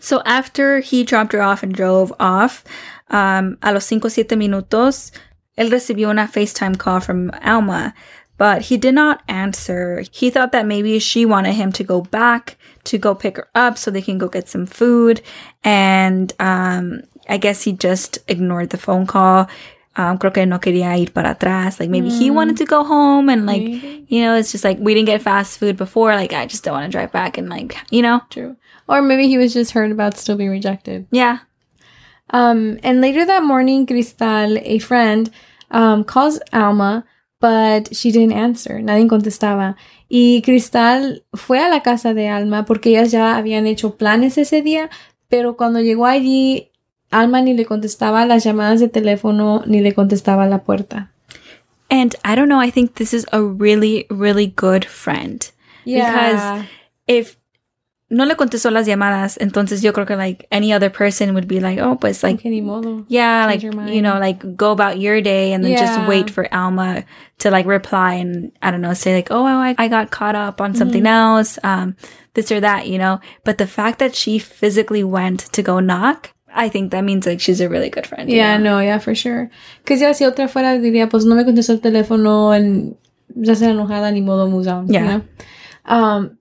so 0.00 0.22
after 0.26 0.80
he 0.80 1.02
dropped 1.04 1.32
her 1.32 1.40
off 1.40 1.62
and 1.62 1.72
drove 1.72 2.12
off, 2.20 2.62
um, 3.10 3.56
a 3.62 3.72
los 3.72 3.84
cinco 3.84 4.08
siete 4.08 4.36
minutos, 4.36 5.12
él 5.56 5.70
recibió 5.70 6.10
una 6.10 6.26
FaceTime 6.26 6.76
call 6.78 7.00
from 7.00 7.30
Alma, 7.42 7.94
but 8.38 8.62
he 8.62 8.76
did 8.76 8.94
not 8.94 9.22
answer. 9.28 10.02
He 10.10 10.30
thought 10.30 10.52
that 10.52 10.66
maybe 10.66 10.98
she 10.98 11.24
wanted 11.24 11.52
him 11.54 11.70
to 11.72 11.84
go 11.84 12.00
back 12.02 12.56
to 12.84 12.98
go 12.98 13.14
pick 13.14 13.36
her 13.36 13.48
up 13.54 13.78
so 13.78 13.90
they 13.90 14.02
can 14.02 14.18
go 14.18 14.28
get 14.28 14.48
some 14.48 14.66
food, 14.66 15.22
and 15.62 16.32
um, 16.40 17.02
I 17.28 17.36
guess 17.38 17.62
he 17.62 17.72
just 17.72 18.18
ignored 18.28 18.70
the 18.70 18.78
phone 18.78 19.06
call. 19.06 19.48
Um, 19.96 20.18
creo 20.18 20.34
que 20.34 20.44
no 20.44 20.58
quería 20.58 20.98
ir 20.98 21.12
para 21.12 21.36
atrás. 21.36 21.78
Like 21.78 21.88
maybe 21.88 22.10
he 22.10 22.28
wanted 22.28 22.56
to 22.56 22.64
go 22.64 22.82
home 22.82 23.28
and 23.28 23.46
like, 23.46 23.62
Maybe. 23.62 24.04
you 24.08 24.22
know, 24.22 24.34
it's 24.34 24.50
just 24.50 24.64
like 24.64 24.76
we 24.80 24.92
didn't 24.92 25.06
get 25.06 25.22
fast 25.22 25.56
food 25.60 25.76
before. 25.76 26.16
Like 26.16 26.32
I 26.32 26.46
just 26.46 26.64
don't 26.64 26.74
want 26.74 26.84
to 26.84 26.90
drive 26.90 27.12
back 27.12 27.38
and 27.38 27.48
like, 27.48 27.76
you 27.92 28.02
know, 28.02 28.20
True. 28.28 28.56
Or 28.88 29.00
maybe 29.02 29.28
he 29.28 29.38
was 29.38 29.54
just 29.54 29.70
hurt 29.70 29.92
about 29.92 30.16
still 30.16 30.36
being 30.36 30.50
rejected. 30.50 31.06
yeah. 31.12 31.38
Um, 32.30 32.78
and 32.82 33.00
later 33.00 33.24
that 33.26 33.42
morning, 33.42 33.86
Cristal, 33.86 34.58
a 34.58 34.78
friend, 34.78 35.30
um, 35.70 36.04
calls 36.04 36.40
Alma, 36.52 37.04
but 37.40 37.94
she 37.94 38.10
didn't 38.10 38.32
answer. 38.32 38.80
Nadie 38.80 39.08
contestaba. 39.08 39.76
Y 40.08 40.42
Cristal 40.44 41.24
fue 41.34 41.58
a 41.58 41.68
la 41.68 41.82
casa 41.82 42.14
de 42.14 42.28
Alma 42.28 42.64
porque 42.64 42.90
ellas 42.90 43.10
ya 43.10 43.36
habían 43.36 43.66
hecho 43.66 43.96
planes 43.96 44.38
ese 44.38 44.62
día, 44.62 44.88
pero 45.28 45.56
cuando 45.56 45.80
llegó 45.80 46.06
allí, 46.06 46.70
Alma 47.10 47.42
ni 47.42 47.54
le 47.54 47.64
contestaba 47.64 48.26
las 48.26 48.42
llamadas 48.44 48.80
de 48.80 48.88
teléfono 48.88 49.62
ni 49.66 49.80
le 49.80 49.92
contestaba 49.94 50.46
la 50.46 50.64
puerta. 50.64 51.10
And 51.90 52.16
I 52.24 52.34
don't 52.34 52.48
know, 52.48 52.60
I 52.60 52.70
think 52.70 52.94
this 52.94 53.12
is 53.12 53.26
a 53.30 53.40
really, 53.40 54.06
really 54.10 54.46
good 54.46 54.84
friend. 54.84 55.48
Because 55.84 56.64
if 57.06 57.36
no 58.10 58.24
le 58.26 58.36
contestó 58.36 58.70
las 58.70 58.86
llamadas, 58.86 59.38
entonces 59.40 59.82
yo 59.82 59.92
creo 59.92 60.06
que 60.06 60.14
like 60.16 60.46
any 60.50 60.72
other 60.72 60.90
person 60.90 61.34
would 61.34 61.46
be 61.48 61.58
like, 61.60 61.80
oh, 61.80 61.96
pues 61.96 62.22
like, 62.22 62.38
Okay, 62.40 62.62
yeah, 63.08 63.46
like, 63.46 63.60
Change 63.60 63.74
your 63.74 63.88
you 63.88 64.02
know, 64.02 64.18
like 64.18 64.56
go 64.56 64.72
about 64.72 64.98
your 64.98 65.20
day 65.22 65.52
and 65.52 65.64
then 65.64 65.72
Yeah. 65.72 65.80
just 65.80 65.98
wait 66.06 66.30
for 66.30 66.46
Alma 66.54 67.04
to 67.38 67.50
like 67.50 67.66
reply 67.66 68.14
and 68.14 68.52
I 68.62 68.70
don't 68.70 68.82
know, 68.82 68.94
say 68.94 69.14
like, 69.14 69.28
oh, 69.30 69.44
I, 69.44 69.74
I 69.78 69.88
got 69.88 70.10
caught 70.10 70.36
up 70.36 70.60
on 70.60 70.74
something 70.74 71.02
Mm-hmm. 71.02 71.06
else, 71.38 71.58
um, 71.64 71.96
this 72.34 72.52
or 72.52 72.60
that, 72.60 72.86
you 72.86 72.98
know. 72.98 73.20
But 73.44 73.58
the 73.58 73.66
fact 73.66 73.98
that 74.00 74.14
she 74.14 74.38
physically 74.38 75.02
went 75.02 75.40
to 75.52 75.62
go 75.62 75.80
knock, 75.80 76.30
I 76.54 76.68
think 76.68 76.92
that 76.92 77.02
means 77.04 77.26
like 77.26 77.40
she's 77.40 77.60
a 77.60 77.68
really 77.68 77.90
good 77.90 78.06
friend. 78.06 78.28
Yeah, 78.30 78.58
know? 78.58 78.76
no, 78.76 78.80
yeah, 78.80 78.98
for 78.98 79.14
sure. 79.14 79.50
Que 79.84 79.96
ya 79.96 80.12
si 80.12 80.24
otra 80.24 80.46
fuera 80.46 80.78
diría, 80.78 81.08
pues 81.08 81.24
no 81.24 81.34
me 81.34 81.44
contestó 81.44 81.72
el 81.72 81.80
teléfono, 81.80 82.54
en, 82.54 82.96
ya 83.34 83.54
sea 83.56 83.70
enojada, 83.70 84.12
ni 84.12 84.20
modo 84.20 84.46
moves 84.48 84.68
on. 84.68 84.86
you 84.86 84.94
Yeah. 84.94 85.06
know? 85.16 85.22
Um, 85.86 86.38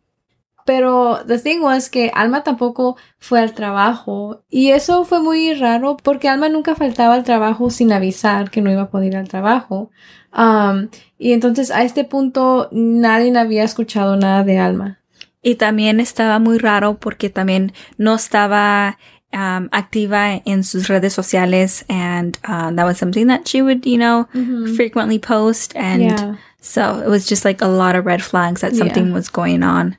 pero 0.65 1.19
the 1.27 1.37
thing 1.39 1.61
was 1.61 1.89
que 1.89 2.11
Alma 2.13 2.43
tampoco 2.43 2.97
fue 3.19 3.39
al 3.39 3.53
trabajo 3.53 4.43
y 4.49 4.69
eso 4.71 5.05
fue 5.05 5.19
muy 5.19 5.53
raro 5.53 5.97
porque 6.01 6.29
Alma 6.29 6.49
nunca 6.49 6.75
faltaba 6.75 7.15
al 7.15 7.23
trabajo 7.23 7.69
sin 7.69 7.91
avisar 7.91 8.49
que 8.51 8.61
no 8.61 8.71
iba 8.71 8.83
a 8.83 8.89
poder 8.89 9.07
ir 9.13 9.17
al 9.17 9.27
trabajo. 9.27 9.89
Um, 10.35 10.89
y 11.19 11.33
entonces 11.33 11.69
a 11.71 11.83
este 11.83 12.03
punto 12.05 12.69
nadie 12.71 13.37
había 13.37 13.63
escuchado 13.63 14.15
nada 14.15 14.43
de 14.43 14.57
Alma. 14.57 14.99
Y 15.41 15.55
también 15.55 15.99
estaba 15.99 16.39
muy 16.39 16.57
raro 16.57 16.95
porque 16.99 17.29
también 17.29 17.73
no 17.97 18.15
estaba 18.15 18.97
um, 19.33 19.67
activa 19.71 20.41
en 20.45 20.63
sus 20.63 20.87
redes 20.87 21.11
sociales 21.13 21.85
and 21.89 22.37
uh, 22.47 22.73
that 22.75 22.85
was 22.85 22.97
something 22.97 23.27
that 23.27 23.41
she 23.45 23.61
would, 23.61 23.85
you 23.85 23.97
know, 23.97 24.27
frequently 24.75 25.19
post 25.19 25.75
and 25.75 26.01
Yeah. 26.01 26.35
so 26.61 27.01
it 27.03 27.09
was 27.09 27.27
just 27.29 27.43
like 27.43 27.61
a 27.61 27.67
lot 27.67 27.95
of 27.95 28.05
red 28.05 28.21
flags 28.23 28.61
that 28.61 28.73
something 28.73 29.07
Yeah. 29.07 29.13
was 29.13 29.29
going 29.29 29.63
on. 29.63 29.97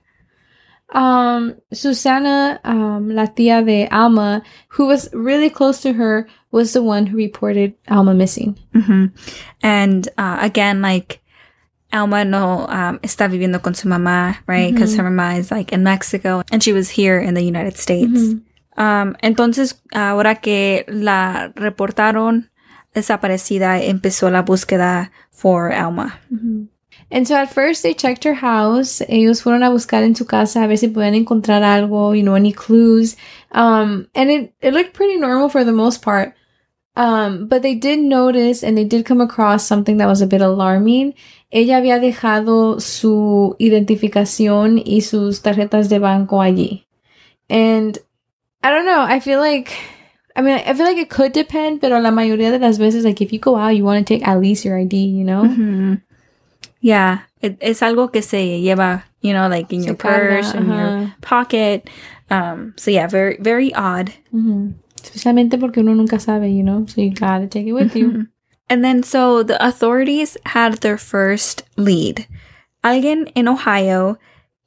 Um, 0.93 1.55
Susana, 1.73 2.61
um, 2.65 3.09
la 3.11 3.27
tía 3.27 3.65
de 3.65 3.89
Alma, 3.91 4.43
who 4.69 4.87
was 4.87 5.09
really 5.13 5.51
close 5.51 5.81
to 5.83 5.93
her, 5.93 6.29
was 6.53 6.73
the 6.73 6.83
one 6.83 7.07
who 7.07 7.17
reported 7.17 7.75
Alma 7.89 8.15
missing. 8.15 8.57
hmm 8.73 9.07
And 9.63 10.07
uh, 10.19 10.39
again, 10.41 10.83
like 10.83 11.21
Alma 11.93 12.25
no 12.25 12.67
um, 12.69 12.99
está 13.03 13.29
viviendo 13.29 13.63
con 13.63 13.75
su 13.75 13.89
mamá, 13.89 14.37
right? 14.47 14.73
Because 14.73 14.95
her 14.97 15.05
mamá 15.05 15.39
is 15.39 15.51
like 15.51 15.73
in 15.73 15.83
Mexico 15.83 16.43
and 16.53 16.63
she 16.63 16.73
was 16.73 16.91
here 16.91 17.19
in 17.19 17.35
the 17.35 17.43
United 17.43 17.77
States. 17.77 18.35
Um, 18.77 19.17
entonces, 19.23 19.81
ahora 19.93 20.37
que 20.37 20.85
la 20.89 21.53
reportaron 21.55 22.51
desaparecida, 22.95 23.81
empezó 23.83 24.31
la 24.31 24.43
búsqueda 24.43 25.11
for 25.31 25.73
Alma. 25.73 26.21
And 27.11 27.27
so 27.29 27.37
at 27.37 27.53
first 27.53 27.83
they 27.83 27.95
checked 27.95 28.25
her 28.25 28.35
house. 28.35 29.01
Ellos 29.09 29.43
fueron 29.43 29.63
a 29.63 29.71
buscar 29.71 30.03
en 30.03 30.15
su 30.15 30.25
casa 30.25 30.65
a 30.65 30.67
ver 30.67 30.77
si 30.77 30.89
podían 30.89 31.15
encontrar 31.15 31.63
algo, 31.63 32.17
you 32.17 32.23
know, 32.23 32.35
any 32.35 32.53
clues. 32.53 33.17
Um, 33.53 34.09
and 34.15 34.31
it, 34.31 34.55
it 34.61 34.73
looked 34.75 34.95
pretty 34.95 35.17
normal 35.17 35.49
for 35.49 35.65
the 35.65 35.73
most 35.73 36.03
part. 36.03 36.35
Um, 36.97 37.49
but 37.49 37.63
they 37.63 37.75
did 37.75 37.99
notice 37.99 38.63
and 38.63 38.77
they 38.79 38.85
did 38.85 39.05
come 39.05 39.21
across 39.21 39.67
something 39.67 39.97
that 39.99 40.07
was 40.07 40.23
a 40.23 40.27
bit 40.27 40.41
alarming. 40.41 41.15
Ella 41.51 41.79
había 41.79 42.01
dejado 42.01 42.81
su 42.81 43.57
identificación 43.59 44.79
y 44.85 45.01
sus 45.01 45.41
tarjetas 45.43 45.89
de 45.89 45.99
banco 45.99 46.41
allí. 46.41 46.85
And 47.51 47.99
I 48.63 48.71
don't 48.71 48.87
know, 48.87 49.03
I 49.03 49.21
feel 49.21 49.41
like 49.41 49.73
I 50.37 50.43
mean, 50.43 50.59
I 50.67 50.75
feel 50.75 50.87
like 50.87 50.99
it 50.99 51.11
could 51.11 51.33
depend, 51.33 51.81
pero 51.81 52.01
la 52.01 52.11
mayoría 52.11 52.51
de 52.51 52.59
las 52.59 52.79
veces, 52.79 53.05
like, 53.05 53.21
if 53.21 53.33
you 53.33 53.39
go 53.39 53.57
out, 53.57 53.77
you 53.77 53.85
want 53.85 54.05
to 54.05 54.15
take 54.15 54.27
at 54.27 54.41
least 54.41 54.65
your 54.65 54.77
ID, 54.77 54.95
you 54.97 55.23
know? 55.23 55.45
Mhm. 55.45 56.03
Yeah, 56.85 57.21
it, 57.41 57.57
es 57.63 57.81
algo 57.81 58.13
que 58.13 58.21
se 58.21 58.61
lleva, 58.61 59.05
you 59.23 59.33
know, 59.33 59.49
like 59.49 59.73
in 59.73 59.81
Se 59.81 59.87
your 59.87 59.97
carga, 59.97 60.43
purse, 60.43 60.53
in 60.53 60.69
your 60.71 61.15
pocket. 61.23 61.89
Um, 62.29 62.75
so 62.77 62.91
yeah, 62.91 63.07
very, 63.07 63.39
very 63.41 63.73
odd. 63.73 64.13
Ujú. 64.35 64.75
Especialmente 65.03 65.59
porque 65.59 65.79
uno 65.79 65.95
nunca 65.95 66.21
sabe, 66.21 66.51
you 66.51 66.63
know? 66.63 66.85
So 66.85 67.01
you 67.01 67.15
gotta 67.15 67.47
take 67.47 67.67
it 67.67 67.73
with 67.73 67.97
you. 67.97 68.27
And 68.69 68.85
then 68.85 69.03
so 69.03 69.43
the 69.43 69.57
authorities 69.67 70.37
had 70.45 70.75
their 70.83 70.99
first 70.99 71.63
lead. 71.79 72.27
Alguien 72.85 73.33
in 73.35 73.49
Ohio 73.49 74.19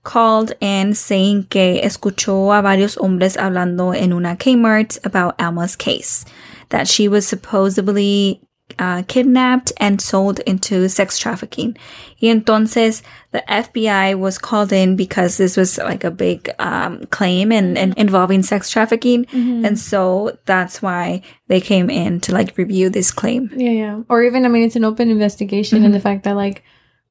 called 0.03 0.53
in 0.59 0.95
saying 0.95 1.43
que 1.51 1.79
escuchó 1.83 2.57
a 2.57 2.63
varios 2.63 2.97
hombres 2.97 3.38
hablando 3.38 3.95
en 3.95 4.12
una 4.12 4.36
Kmart 4.36 4.97
about 5.05 5.39
Alma's 5.39 5.75
case, 5.75 6.25
that 6.69 6.88
she 6.88 7.07
was 7.07 7.27
supposedly 7.27 8.41
uh, 8.79 9.03
kidnapped 9.07 9.71
and 9.77 10.01
sold 10.01 10.39
into 10.39 10.88
sex 10.89 11.17
trafficking. 11.17 11.77
Y 12.21 12.27
entonces 12.27 13.01
the 13.31 13.43
FBI 13.47 14.17
was 14.17 14.38
called 14.38 14.71
in 14.71 14.95
because 14.95 15.38
this 15.38 15.57
was 15.57 15.77
like 15.77 16.03
a 16.03 16.12
big 16.12 16.50
um, 16.59 17.05
claim 17.05 17.51
and, 17.51 17.77
and 17.77 17.97
involving 17.97 18.43
sex 18.43 18.69
trafficking. 18.69 19.25
And 19.31 19.79
so 19.79 20.38
that's 20.45 20.81
why 20.81 21.21
they 21.47 21.62
came 21.62 21.89
in 21.89 22.19
to 22.21 22.33
like 22.33 22.57
review 22.57 22.89
this 22.89 23.12
claim. 23.12 23.51
Yeah, 23.55 23.71
yeah. 23.71 24.01
Or 24.09 24.24
even, 24.24 24.45
I 24.45 24.50
mean, 24.50 24.63
it's 24.63 24.75
an 24.75 24.86
open 24.86 25.09
investigation, 25.09 25.83
and 25.86 25.93
the 25.93 26.00
fact 26.00 26.24
that, 26.24 26.36
like, 26.36 26.63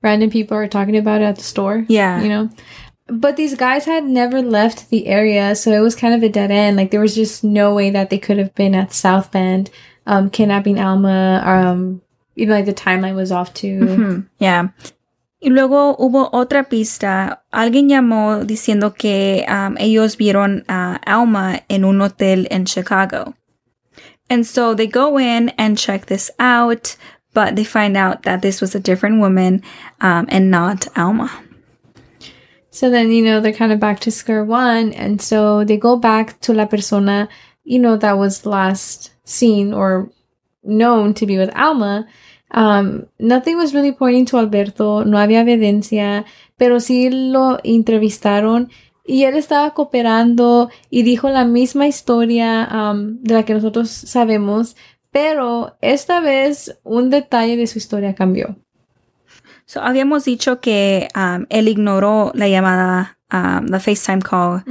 random 0.02 0.30
people 0.30 0.56
are 0.56 0.68
talking 0.68 0.96
about 0.96 1.20
it 1.20 1.24
at 1.24 1.36
the 1.36 1.42
store. 1.42 1.84
Yeah. 1.88 2.22
You 2.22 2.28
know? 2.28 2.50
But 3.08 3.36
these 3.36 3.54
guys 3.54 3.84
had 3.84 4.04
never 4.04 4.42
left 4.42 4.90
the 4.90 5.06
area, 5.06 5.54
so 5.54 5.70
it 5.72 5.80
was 5.80 5.94
kind 5.94 6.14
of 6.14 6.22
a 6.22 6.28
dead 6.28 6.50
end. 6.50 6.76
Like, 6.76 6.90
there 6.90 7.00
was 7.00 7.14
just 7.14 7.44
no 7.44 7.74
way 7.74 7.90
that 7.90 8.10
they 8.10 8.18
could 8.18 8.38
have 8.38 8.54
been 8.54 8.74
at 8.74 8.92
South 8.92 9.30
Bend, 9.30 9.70
um, 10.06 10.30
kidnapping 10.30 10.78
Alma, 10.80 11.42
um, 11.44 12.02
even 12.36 12.54
like 12.54 12.66
the 12.66 12.74
timeline 12.74 13.14
was 13.14 13.32
off 13.32 13.52
too. 13.52 13.86
Hmm, 13.86 14.20
yeah. 14.38 14.68
Y 15.40 15.50
luego 15.50 15.96
hubo 15.96 16.30
otra 16.32 16.68
pista. 16.68 17.42
Alguien 17.52 17.88
llamó 17.88 18.44
diciendo 18.44 18.96
que 18.96 19.44
um, 19.48 19.76
ellos 19.78 20.16
vieron 20.16 20.64
a 20.68 20.98
Alma 21.06 21.60
en 21.68 21.84
un 21.84 22.00
hotel 22.00 22.46
en 22.50 22.64
Chicago. 22.64 23.34
And 24.28 24.46
so 24.46 24.74
they 24.74 24.86
go 24.86 25.18
in 25.18 25.50
and 25.50 25.78
check 25.78 26.06
this 26.06 26.30
out, 26.38 26.96
but 27.32 27.54
they 27.54 27.64
find 27.64 27.96
out 27.96 28.22
that 28.22 28.42
this 28.42 28.60
was 28.60 28.74
a 28.74 28.80
different 28.80 29.20
woman 29.20 29.62
um, 30.00 30.26
and 30.30 30.50
not 30.50 30.88
Alma. 30.96 31.30
So 32.70 32.90
then, 32.90 33.10
you 33.10 33.24
know, 33.24 33.40
they're 33.40 33.52
kind 33.52 33.72
of 33.72 33.78
back 33.78 34.00
to 34.00 34.10
square 34.10 34.44
one. 34.44 34.92
And 34.92 35.22
so 35.22 35.64
they 35.64 35.76
go 35.76 35.96
back 35.96 36.40
to 36.40 36.52
la 36.52 36.66
persona, 36.66 37.28
you 37.62 37.78
know, 37.78 37.96
that 37.96 38.18
was 38.18 38.44
last 38.44 39.12
seen 39.26 39.74
or 39.74 40.08
known 40.62 41.12
to 41.12 41.26
be 41.26 41.36
with 41.36 41.50
Alma. 41.54 42.06
Um, 42.52 43.06
nothing 43.18 43.58
was 43.58 43.74
really 43.74 43.92
pointing 43.92 44.24
to 44.26 44.38
Alberto. 44.38 45.04
No 45.04 45.18
había 45.18 45.40
evidencia, 45.40 46.24
pero 46.56 46.80
sí 46.80 47.10
lo 47.10 47.58
entrevistaron 47.62 48.70
y 49.06 49.24
él 49.24 49.36
estaba 49.36 49.72
cooperando 49.72 50.70
y 50.90 51.02
dijo 51.02 51.28
la 51.28 51.44
misma 51.44 51.86
historia 51.86 52.68
um, 52.72 53.22
de 53.22 53.34
la 53.34 53.44
que 53.44 53.54
nosotros 53.54 53.88
sabemos, 53.88 54.76
pero 55.10 55.76
esta 55.80 56.20
vez 56.20 56.78
un 56.82 57.10
detalle 57.10 57.56
de 57.56 57.66
su 57.66 57.78
historia 57.78 58.14
cambió. 58.14 58.56
So 59.64 59.80
habíamos 59.82 60.24
dicho 60.24 60.60
que 60.60 61.08
um, 61.14 61.46
él 61.50 61.68
ignoró 61.68 62.32
la 62.34 62.48
llamada, 62.48 63.15
um, 63.32 63.66
la 63.66 63.80
FaceTime 63.80 64.22
call 64.22 64.62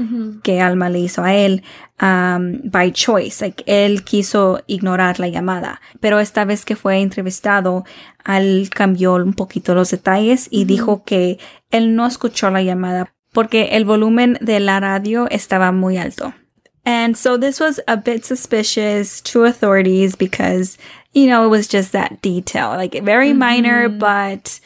que 0.44 0.62
Alma 0.62 0.90
le 0.90 1.00
hizo 1.00 1.24
a 1.24 1.34
él 1.34 1.64
um, 2.02 2.62
by 2.70 2.92
choice. 2.92 3.42
Like, 3.42 3.64
él 3.68 4.04
quiso 4.04 4.62
ignorar 4.68 5.20
la 5.20 5.28
llamada. 5.28 5.82
Pero 6.00 6.20
esta 6.20 6.46
vez 6.46 6.66
que 6.66 6.76
fue 6.76 7.00
entrevistado, 7.00 7.86
él 8.26 8.70
cambió 8.70 9.16
un 9.16 9.34
poquito 9.34 9.76
los 9.76 9.92
detalles 9.92 10.48
y 10.52 10.66
dijo 10.66 11.04
que 11.04 11.40
él 11.72 11.96
no 11.96 12.06
escuchó 12.06 12.50
la 12.50 12.62
llamada 12.62 13.14
porque 13.34 13.76
el 13.76 13.84
volumen 13.84 14.38
de 14.40 14.60
la 14.62 14.80
radio 14.80 15.28
estaba 15.30 15.72
muy 15.72 15.98
alto. 15.98 16.34
And 16.86 17.18
so 17.18 17.38
this 17.38 17.60
was 17.60 17.82
a 17.88 17.98
bit 17.98 18.24
suspicious 18.24 19.20
to 19.24 19.44
authorities 19.44 20.16
because, 20.16 20.78
you 21.14 21.26
know, 21.26 21.44
it 21.46 21.50
was 21.50 21.68
just 21.68 21.92
that 21.94 22.22
detail, 22.22 22.70
like 22.78 22.94
very 23.04 23.34
minor, 23.34 23.90
but, 23.90 24.60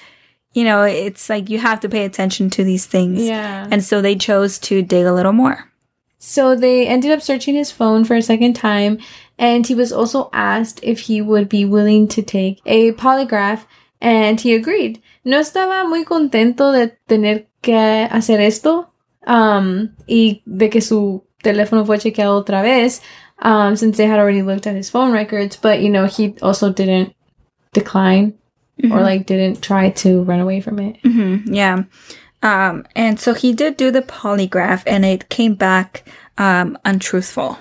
you 0.60 0.66
know, 0.66 0.84
it's 0.84 1.30
like 1.30 1.50
you 1.50 1.58
have 1.58 1.80
to 1.80 1.88
pay 1.88 2.04
attention 2.04 2.50
to 2.50 2.66
these 2.66 2.86
things. 2.86 3.24
Yeah. 3.24 3.66
And 3.72 3.82
so 3.82 4.01
they 4.01 4.16
chose 4.16 4.60
to 4.68 4.82
dig 4.82 5.06
a 5.06 5.13
little 5.13 5.32
more. 5.32 5.72
So 6.18 6.54
they 6.54 6.86
ended 6.86 7.12
up 7.12 7.22
searching 7.22 7.56
his 7.56 7.72
phone 7.72 8.04
for 8.04 8.16
a 8.18 8.22
second 8.22 8.56
time, 8.56 9.00
and 9.38 9.66
he 9.66 9.74
was 9.74 9.94
also 9.94 10.30
asked 10.34 10.82
if 10.84 11.00
he 11.08 11.22
would 11.22 11.48
be 11.48 11.63
willing 11.63 12.10
to 12.10 12.22
take 12.22 12.60
a 12.66 12.92
polygraph, 12.92 13.63
and 14.01 14.42
he 14.42 14.54
agreed. 14.54 15.01
No 15.24 15.39
estaba 15.39 15.88
muy 15.88 16.04
contento 16.04 16.74
de 16.74 16.98
tener 17.08 17.46
que 17.62 18.10
hacer 18.12 18.42
esto, 18.42 18.89
um, 19.28 19.96
y 20.10 20.42
de 20.46 20.70
que 20.70 20.82
su 20.82 21.24
teléfono 21.42 21.86
fue 21.86 22.00
chequeado 22.00 22.44
otra 22.44 22.62
vez, 22.62 23.00
um, 23.42 23.78
since 23.78 23.96
they 23.96 24.08
had 24.08 24.20
already 24.20 24.42
looked 24.42 24.68
at 24.68 24.75
his 24.75 24.89
phone 24.89 25.13
records, 25.13 25.56
but 25.56 25.80
you 25.80 25.89
know, 25.89 26.06
he 26.06 26.36
also 26.42 26.70
didn't 26.70 27.16
decline 27.72 28.34
or 28.83 29.01
like 29.01 29.25
didn't 29.25 29.62
try 29.62 29.89
to 29.89 30.24
run 30.24 30.39
away 30.39 30.62
from 30.62 30.79
it. 30.79 30.98
hmm 31.03 31.38
yeah. 31.45 31.83
Um, 32.41 32.86
and 32.95 33.19
so 33.19 33.33
he 33.33 33.53
did 33.53 33.75
do 33.75 33.91
the 33.91 34.01
polygraph 34.01 34.83
and 34.88 35.03
it 35.03 35.27
came 35.27 35.55
back, 35.55 36.07
um, 36.38 36.77
untruthful. 36.86 37.59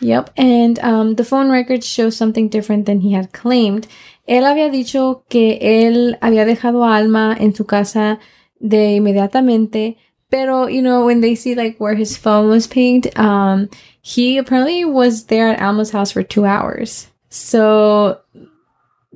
Yep, 0.00 0.30
and 0.36 0.78
um, 0.80 1.14
the 1.14 1.24
phone 1.24 1.50
records 1.50 1.86
show 1.86 2.10
something 2.10 2.48
different 2.48 2.86
than 2.86 3.00
he 3.00 3.12
had 3.12 3.32
claimed. 3.32 3.86
Él 4.28 4.44
había 4.44 4.70
dicho 4.70 5.22
que 5.28 5.58
él 5.60 6.18
había 6.20 6.44
dejado 6.44 6.84
a 6.84 6.96
Alma 6.96 7.36
en 7.38 7.54
su 7.54 7.64
casa 7.64 8.18
de 8.60 8.96
inmediatamente, 8.96 9.96
pero 10.30 10.66
you 10.66 10.82
know 10.82 11.06
when 11.06 11.20
they 11.20 11.34
see 11.34 11.54
like 11.54 11.78
where 11.78 11.94
his 11.94 12.16
phone 12.16 12.48
was 12.48 12.66
pinged, 12.66 13.16
um, 13.18 13.68
he 14.02 14.38
apparently 14.38 14.84
was 14.84 15.26
there 15.26 15.48
at 15.48 15.60
Alma's 15.60 15.90
house 15.90 16.12
for 16.12 16.22
two 16.22 16.44
hours. 16.44 17.08
So 17.30 18.18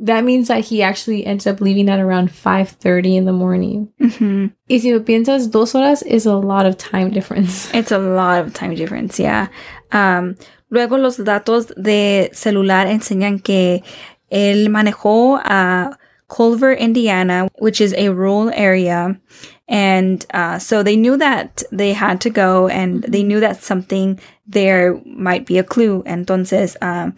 that 0.00 0.24
means 0.24 0.48
that 0.48 0.64
he 0.64 0.82
actually 0.82 1.26
ends 1.26 1.46
up 1.46 1.60
leaving 1.60 1.88
at 1.88 2.00
around 2.00 2.30
five 2.30 2.70
thirty 2.70 3.16
in 3.16 3.24
the 3.26 3.32
morning. 3.32 3.92
hmm 3.98 4.46
Y 4.68 4.78
si 4.78 4.92
lo 4.92 5.00
piensas, 5.00 5.50
dos 5.50 5.72
horas 5.72 6.02
is 6.02 6.26
a 6.26 6.34
lot 6.34 6.66
of 6.66 6.76
time 6.78 7.10
difference. 7.10 7.70
It's 7.74 7.92
a 7.92 7.98
lot 7.98 8.44
of 8.44 8.54
time 8.54 8.74
difference, 8.74 9.18
yeah. 9.18 9.48
Um, 9.92 10.36
luego 10.70 10.96
los 10.96 11.18
datos 11.18 11.72
de 11.76 12.30
celular 12.32 12.86
enseñan 12.86 13.42
que 13.42 13.82
él 14.30 14.68
manejó 14.68 15.40
a 15.44 15.98
Culver, 16.28 16.72
Indiana, 16.72 17.48
which 17.58 17.80
is 17.80 17.92
a 17.94 18.08
rural 18.08 18.50
area. 18.54 19.20
And 19.68 20.24
uh, 20.32 20.58
so 20.58 20.82
they 20.82 20.96
knew 20.96 21.16
that 21.16 21.62
they 21.70 21.92
had 21.92 22.20
to 22.22 22.30
go 22.30 22.68
and 22.68 23.02
they 23.02 23.22
knew 23.22 23.40
that 23.40 23.62
something 23.62 24.18
there 24.46 25.00
might 25.04 25.44
be 25.44 25.58
a 25.58 25.64
clue. 25.64 26.02
Entonces, 26.06 26.76
um, 26.80 27.14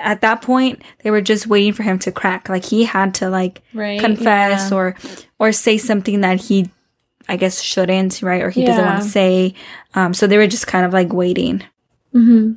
at 0.00 0.20
that 0.22 0.42
point, 0.42 0.82
they 1.02 1.10
were 1.10 1.20
just 1.20 1.46
waiting 1.46 1.72
for 1.72 1.82
him 1.82 1.98
to 2.00 2.12
crack. 2.12 2.48
Like 2.48 2.64
he 2.64 2.84
had 2.84 3.14
to 3.14 3.28
like 3.30 3.62
Right, 3.74 4.00
confess 4.00 4.70
yeah. 4.70 4.76
or 4.76 4.96
or 5.38 5.52
say 5.52 5.78
something 5.78 6.20
that 6.22 6.40
he 6.40 6.70
I 7.28 7.36
guess, 7.36 7.60
shouldn't, 7.62 8.20
right? 8.20 8.42
Or 8.42 8.50
he 8.50 8.64
doesn't 8.64 8.84
want 8.84 9.02
to 9.02 9.08
say. 9.08 9.54
Um, 9.94 10.12
so 10.12 10.26
they 10.26 10.36
were 10.38 10.48
just 10.48 10.66
kind 10.66 10.84
of 10.84 10.92
like 10.92 11.12
waiting. 11.12 11.62
hmm 12.12 12.54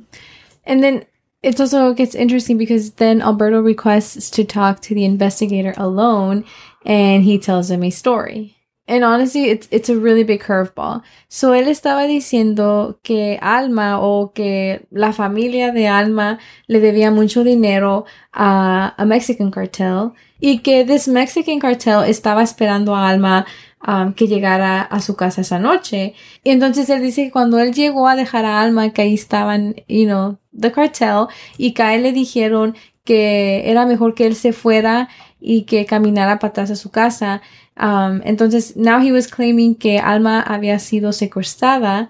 And 0.64 0.82
then 0.82 1.06
it 1.42 1.60
also 1.60 1.94
gets 1.94 2.14
interesting 2.16 2.58
because 2.58 2.92
then 2.92 3.22
Alberto 3.22 3.60
requests 3.60 4.28
to 4.30 4.44
talk 4.44 4.80
to 4.82 4.94
the 4.94 5.04
investigator 5.04 5.72
alone 5.76 6.44
and 6.84 7.22
he 7.22 7.38
tells 7.38 7.70
him 7.70 7.84
a 7.84 7.90
story. 7.90 8.55
And 8.88 9.02
honestly, 9.02 9.50
it's, 9.50 9.66
it's 9.72 9.88
a 9.88 9.96
really 9.96 10.22
big 10.22 10.42
curveball. 10.42 11.02
So 11.28 11.54
él 11.54 11.66
estaba 11.66 12.06
diciendo 12.06 12.98
que 13.02 13.36
Alma 13.42 14.00
o 14.00 14.32
que 14.32 14.86
la 14.90 15.12
familia 15.12 15.72
de 15.72 15.88
Alma 15.88 16.38
le 16.68 16.78
debía 16.78 17.10
mucho 17.10 17.42
dinero 17.42 18.04
a, 18.32 18.94
a 18.96 19.04
Mexican 19.04 19.50
cartel 19.50 20.12
y 20.38 20.58
que 20.58 20.84
this 20.84 21.08
Mexican 21.08 21.58
cartel 21.58 22.04
estaba 22.04 22.44
esperando 22.44 22.94
a 22.94 23.08
Alma 23.08 23.44
um, 23.86 24.12
que 24.12 24.28
llegara 24.28 24.82
a 24.82 25.00
su 25.00 25.16
casa 25.16 25.40
esa 25.40 25.58
noche. 25.58 26.14
Y 26.44 26.50
entonces 26.50 26.88
él 26.88 27.02
dice 27.02 27.24
que 27.24 27.30
cuando 27.32 27.58
él 27.58 27.72
llegó 27.72 28.06
a 28.06 28.14
dejar 28.14 28.44
a 28.44 28.60
Alma, 28.60 28.92
que 28.92 29.02
ahí 29.02 29.14
estaban, 29.14 29.74
you 29.88 30.04
know, 30.04 30.38
the 30.58 30.70
cartel, 30.70 31.26
y 31.58 31.72
que 31.72 31.82
a 31.82 31.94
él 31.94 32.04
le 32.04 32.12
dijeron 32.12 32.76
que 33.04 33.70
era 33.70 33.86
mejor 33.86 34.14
que 34.14 34.26
él 34.26 34.34
se 34.34 34.52
fuera 34.52 35.08
y 35.40 35.62
que 35.62 35.84
caminara 35.86 36.38
para 36.38 36.50
atrás 36.50 36.70
a 36.70 36.76
su 36.76 36.90
casa. 36.90 37.42
Um, 37.78 38.20
entonces, 38.24 38.76
now 38.76 39.00
he 39.00 39.12
was 39.12 39.28
claiming 39.28 39.74
que 39.74 39.98
Alma 39.98 40.40
había 40.40 40.78
sido 40.78 41.12
secuestrada 41.12 42.08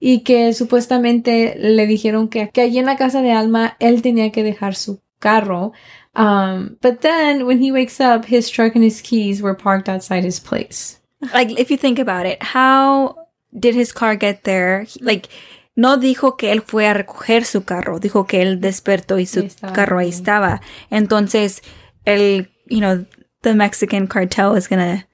y 0.00 0.20
que 0.24 0.52
supuestamente 0.52 1.54
le 1.58 1.86
dijeron 1.86 2.28
que, 2.28 2.50
que 2.50 2.60
allí 2.62 2.78
en 2.78 2.86
la 2.86 2.96
casa 2.96 3.22
de 3.22 3.32
Alma 3.32 3.76
él 3.78 4.02
tenía 4.02 4.30
que 4.32 4.42
dejar 4.42 4.74
su 4.74 5.00
carro. 5.18 5.72
Um, 6.14 6.76
but 6.82 7.00
then 7.00 7.44
when 7.46 7.62
he 7.62 7.70
wakes 7.72 8.00
up, 8.00 8.24
his 8.26 8.50
truck 8.50 8.74
and 8.74 8.84
his 8.84 9.00
keys 9.02 9.40
were 9.42 9.54
parked 9.56 9.88
outside 9.88 10.24
his 10.24 10.40
place. 10.40 10.98
Like, 11.32 11.52
if 11.58 11.70
you 11.70 11.76
think 11.78 11.98
about 11.98 12.26
it, 12.26 12.38
how 12.42 13.16
did 13.52 13.74
his 13.74 13.92
car 13.92 14.16
get 14.16 14.42
there? 14.44 14.84
He- 14.84 15.00
Like, 15.02 15.28
no 15.76 15.96
dijo 15.98 16.36
que 16.36 16.52
él 16.52 16.62
fue 16.62 16.86
a 16.86 16.94
recoger 16.94 17.44
su 17.44 17.64
carro, 17.64 17.98
dijo 17.98 18.26
que 18.26 18.40
él 18.42 18.60
despertó 18.60 19.18
y 19.18 19.26
su 19.26 19.40
Y 19.40 19.50
carro 19.74 19.98
ahí 19.98 20.06
ahí. 20.06 20.10
estaba. 20.12 20.60
Entonces, 20.90 21.62
el, 22.06 22.50
you 22.68 22.80
know, 22.80 23.04
the 23.42 23.54
Mexican 23.54 24.06
cartel 24.06 24.54
is 24.54 24.66
gonna 24.68 25.04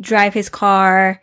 drive 0.00 0.34
his 0.34 0.48
car, 0.48 1.20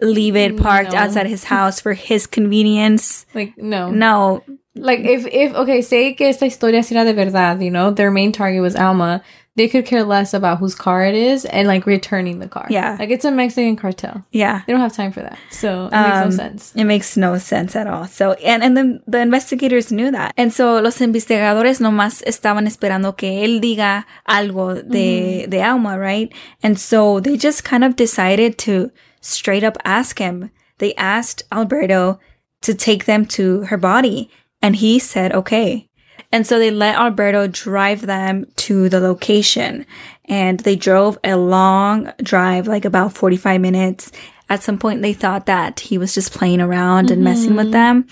leave 0.00 0.36
it 0.36 0.56
parked 0.56 0.92
No. 0.92 0.98
outside 0.98 1.26
his 1.26 1.44
house 1.44 1.80
for 1.80 1.92
his 1.94 2.26
convenience. 2.26 3.26
Like, 3.34 3.56
no. 3.56 3.90
No, 3.90 4.44
Like, 4.74 5.00
if, 5.00 5.26
if, 5.26 5.54
okay, 5.54 5.82
say 5.82 6.14
que 6.14 6.28
esta 6.28 6.46
historia 6.46 6.82
era 6.90 7.04
de 7.04 7.14
verdad, 7.14 7.62
you 7.62 7.70
know, 7.70 7.90
their 7.90 8.10
main 8.10 8.32
target 8.32 8.62
was 8.62 8.76
Alma, 8.76 9.22
they 9.58 9.68
could 9.68 9.84
care 9.84 10.02
less 10.04 10.32
about 10.32 10.58
whose 10.58 10.74
car 10.74 11.04
it 11.04 11.14
is 11.14 11.44
and, 11.44 11.68
like, 11.68 11.84
returning 11.84 12.38
the 12.38 12.48
car. 12.48 12.66
Yeah. 12.70 12.96
Like, 12.98 13.10
it's 13.10 13.26
a 13.26 13.30
Mexican 13.30 13.76
cartel. 13.76 14.24
yeah. 14.32 14.62
They 14.66 14.72
don't 14.72 14.80
have 14.80 14.94
time 14.94 15.12
for 15.12 15.20
that. 15.20 15.36
So, 15.50 15.88
it 15.92 15.92
makes 15.92 16.16
no 16.16 16.24
Um, 16.24 16.32
sense. 16.32 16.72
It 16.74 16.84
makes 16.84 17.16
no 17.16 17.36
sense 17.38 17.76
at 17.76 17.86
all. 17.86 18.06
So, 18.06 18.32
and, 18.44 18.62
and 18.62 18.76
then 18.76 19.02
the 19.06 19.20
investigators 19.20 19.92
knew 19.92 20.10
that. 20.12 20.32
And 20.38 20.52
so 20.52 20.80
los 20.80 20.98
investigadores 21.00 21.80
nomás 21.80 22.22
estaban 22.26 22.66
esperando 22.66 23.16
que 23.16 23.44
él 23.44 23.60
diga 23.60 24.04
algo 24.26 24.74
de, 24.88 25.46
de 25.46 25.60
Alma, 25.60 25.98
right? 25.98 26.32
And 26.62 26.78
so 26.78 27.20
they 27.20 27.36
just 27.36 27.64
kind 27.64 27.84
of 27.84 27.96
decided 27.96 28.56
to 28.58 28.90
straight 29.20 29.64
up 29.64 29.76
ask 29.84 30.18
him. 30.18 30.50
They 30.78 30.94
asked 30.94 31.42
Alberto 31.50 32.18
to 32.62 32.72
take 32.74 33.04
them 33.06 33.26
to 33.26 33.62
her 33.64 33.76
body. 33.76 34.30
And 34.62 34.76
he 34.76 34.98
said, 34.98 35.32
okay. 35.32 35.87
And 36.32 36.46
so 36.46 36.58
they 36.58 36.70
let 36.70 36.96
Alberto 36.96 37.46
drive 37.46 38.02
them 38.02 38.46
to 38.56 38.88
the 38.88 39.00
location. 39.00 39.86
And 40.26 40.60
they 40.60 40.76
drove 40.76 41.18
a 41.24 41.36
long 41.36 42.12
drive, 42.22 42.66
like 42.66 42.84
about 42.84 43.14
45 43.14 43.60
minutes. 43.60 44.12
At 44.50 44.62
some 44.62 44.78
point, 44.78 45.02
they 45.02 45.12
thought 45.12 45.46
that 45.46 45.80
he 45.80 45.98
was 45.98 46.14
just 46.14 46.32
playing 46.32 46.60
around 46.60 47.10
and 47.10 47.22
messing 47.22 47.54
with 47.54 47.70
them. 47.70 48.06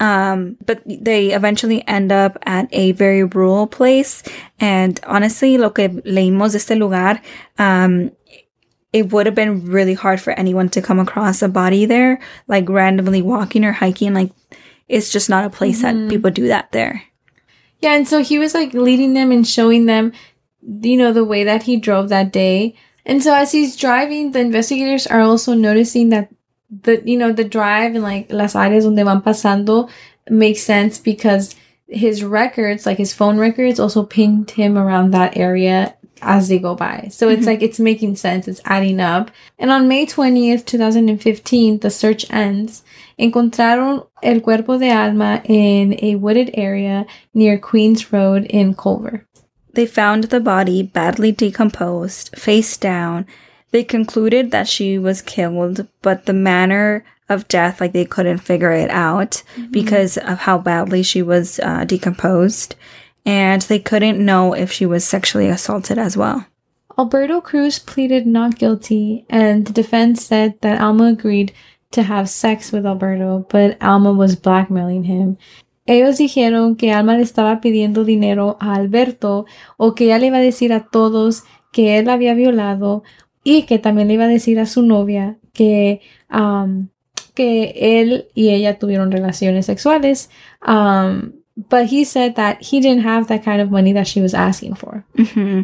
Um, 0.00 0.56
but 0.64 0.82
they 0.86 1.32
eventually 1.32 1.86
end 1.86 2.10
up 2.10 2.38
at 2.42 2.68
a 2.72 2.92
very 2.92 3.22
rural 3.22 3.66
place. 3.66 4.22
And 4.58 4.98
honestly, 5.06 5.58
lo 5.58 5.70
que 5.70 5.88
leímos 5.88 6.52
de 6.52 6.58
este 6.58 6.70
lugar, 6.70 7.20
um, 7.58 8.10
it 8.92 9.12
would 9.12 9.26
have 9.26 9.34
been 9.34 9.66
really 9.66 9.94
hard 9.94 10.20
for 10.20 10.32
anyone 10.32 10.68
to 10.70 10.82
come 10.82 10.98
across 10.98 11.42
a 11.42 11.48
body 11.48 11.84
there, 11.84 12.18
like 12.48 12.68
randomly 12.68 13.22
walking 13.22 13.64
or 13.64 13.72
hiking. 13.72 14.14
Like, 14.14 14.32
it's 14.88 15.12
just 15.12 15.30
not 15.30 15.44
a 15.44 15.50
place 15.50 15.82
that 15.82 16.08
people 16.08 16.30
do 16.30 16.48
that 16.48 16.72
there. 16.72 17.04
Yeah, 17.80 17.94
and 17.94 18.06
so 18.06 18.22
he 18.22 18.38
was 18.38 18.54
like 18.54 18.74
leading 18.74 19.14
them 19.14 19.32
and 19.32 19.46
showing 19.46 19.86
them, 19.86 20.12
you 20.62 20.96
know, 20.96 21.12
the 21.12 21.24
way 21.24 21.44
that 21.44 21.64
he 21.64 21.76
drove 21.76 22.08
that 22.10 22.32
day. 22.32 22.76
And 23.06 23.22
so 23.22 23.34
as 23.34 23.52
he's 23.52 23.76
driving, 23.76 24.32
the 24.32 24.40
investigators 24.40 25.06
are 25.06 25.20
also 25.20 25.54
noticing 25.54 26.10
that 26.10 26.30
the, 26.70 27.02
you 27.04 27.18
know, 27.18 27.32
the 27.32 27.44
drive 27.44 27.94
and 27.94 28.04
like 28.04 28.30
las 28.30 28.54
áreas 28.54 28.82
donde 28.82 29.04
van 29.04 29.22
pasando 29.22 29.90
makes 30.28 30.62
sense 30.62 30.98
because 30.98 31.56
his 31.88 32.22
records, 32.22 32.86
like 32.86 32.98
his 32.98 33.14
phone 33.14 33.38
records, 33.38 33.80
also 33.80 34.04
pinged 34.04 34.50
him 34.52 34.78
around 34.78 35.10
that 35.10 35.36
area 35.36 35.96
as 36.22 36.48
they 36.48 36.58
go 36.58 36.74
by. 36.74 37.08
So 37.10 37.28
it's 37.28 37.40
mm-hmm. 37.40 37.46
like 37.46 37.62
it's 37.62 37.80
making 37.80 38.16
sense, 38.16 38.46
it's 38.46 38.60
adding 38.64 39.00
up. 39.00 39.30
And 39.58 39.70
on 39.70 39.88
May 39.88 40.06
20th, 40.06 40.66
2015, 40.66 41.78
the 41.78 41.90
search 41.90 42.30
ends. 42.30 42.84
Encontraron 43.20 44.06
el 44.22 44.40
cuerpo 44.40 44.78
de 44.78 44.90
Alma 44.90 45.42
in 45.44 45.98
a 46.02 46.14
wooded 46.14 46.50
area 46.54 47.04
near 47.34 47.58
Queens 47.58 48.10
Road 48.12 48.46
in 48.46 48.74
Culver. 48.74 49.26
They 49.74 49.86
found 49.86 50.24
the 50.24 50.40
body 50.40 50.82
badly 50.82 51.30
decomposed, 51.30 52.36
face 52.36 52.78
down. 52.78 53.26
They 53.72 53.84
concluded 53.84 54.50
that 54.50 54.68
she 54.68 54.98
was 54.98 55.20
killed, 55.20 55.86
but 56.00 56.24
the 56.24 56.32
manner 56.32 57.04
of 57.28 57.46
death, 57.46 57.80
like 57.80 57.92
they 57.92 58.06
couldn't 58.06 58.38
figure 58.38 58.72
it 58.72 58.90
out 58.90 59.42
because 59.70 60.16
of 60.16 60.38
how 60.38 60.58
badly 60.58 61.02
she 61.02 61.22
was 61.22 61.60
uh, 61.60 61.84
decomposed. 61.84 62.74
And 63.26 63.62
they 63.62 63.78
couldn't 63.78 64.24
know 64.24 64.54
if 64.54 64.72
she 64.72 64.86
was 64.86 65.04
sexually 65.04 65.48
assaulted 65.48 65.98
as 65.98 66.16
well. 66.16 66.46
Alberto 66.98 67.40
Cruz 67.40 67.78
pleaded 67.78 68.26
not 68.26 68.58
guilty, 68.58 69.24
and 69.30 69.66
the 69.66 69.72
defense 69.72 70.26
said 70.26 70.60
that 70.62 70.80
Alma 70.80 71.04
agreed 71.04 71.52
to 71.92 72.02
have 72.02 72.28
sex 72.28 72.72
with 72.72 72.86
Alberto, 72.86 73.46
but 73.48 73.76
Alma 73.82 74.12
was 74.12 74.36
blackmailing 74.36 75.04
him. 75.04 75.36
Ellos 75.86 76.18
dijeron 76.18 76.76
que 76.76 76.92
Alma 76.92 77.16
le 77.16 77.22
estaba 77.22 77.60
pidiendo 77.60 78.04
dinero 78.04 78.56
a 78.60 78.74
Alberto 78.74 79.46
o 79.76 79.94
que 79.94 80.04
ella 80.04 80.18
le 80.18 80.26
iba 80.26 80.36
a 80.36 80.40
decir 80.40 80.72
a 80.72 80.84
todos 80.84 81.42
que 81.72 81.98
él 81.98 82.08
había 82.08 82.34
violado 82.34 83.02
y 83.42 83.62
que 83.62 83.78
también 83.78 84.08
le 84.08 84.14
iba 84.14 84.24
a 84.24 84.28
decir 84.28 84.60
a 84.60 84.66
su 84.66 84.82
novia 84.82 85.38
que, 85.52 86.00
um, 86.30 86.88
que 87.34 87.72
él 88.00 88.28
y 88.34 88.50
ella 88.50 88.78
tuvieron 88.78 89.10
relaciones 89.10 89.66
sexuales. 89.66 90.30
Um, 90.64 91.32
but 91.56 91.86
he 91.90 92.04
said 92.04 92.34
that 92.36 92.58
he 92.60 92.80
didn't 92.80 93.04
have 93.04 93.26
that 93.26 93.42
kind 93.42 93.60
of 93.60 93.70
money 93.70 93.92
that 93.92 94.06
she 94.06 94.20
was 94.20 94.34
asking 94.34 94.76
for. 94.76 95.04
hmm 95.16 95.62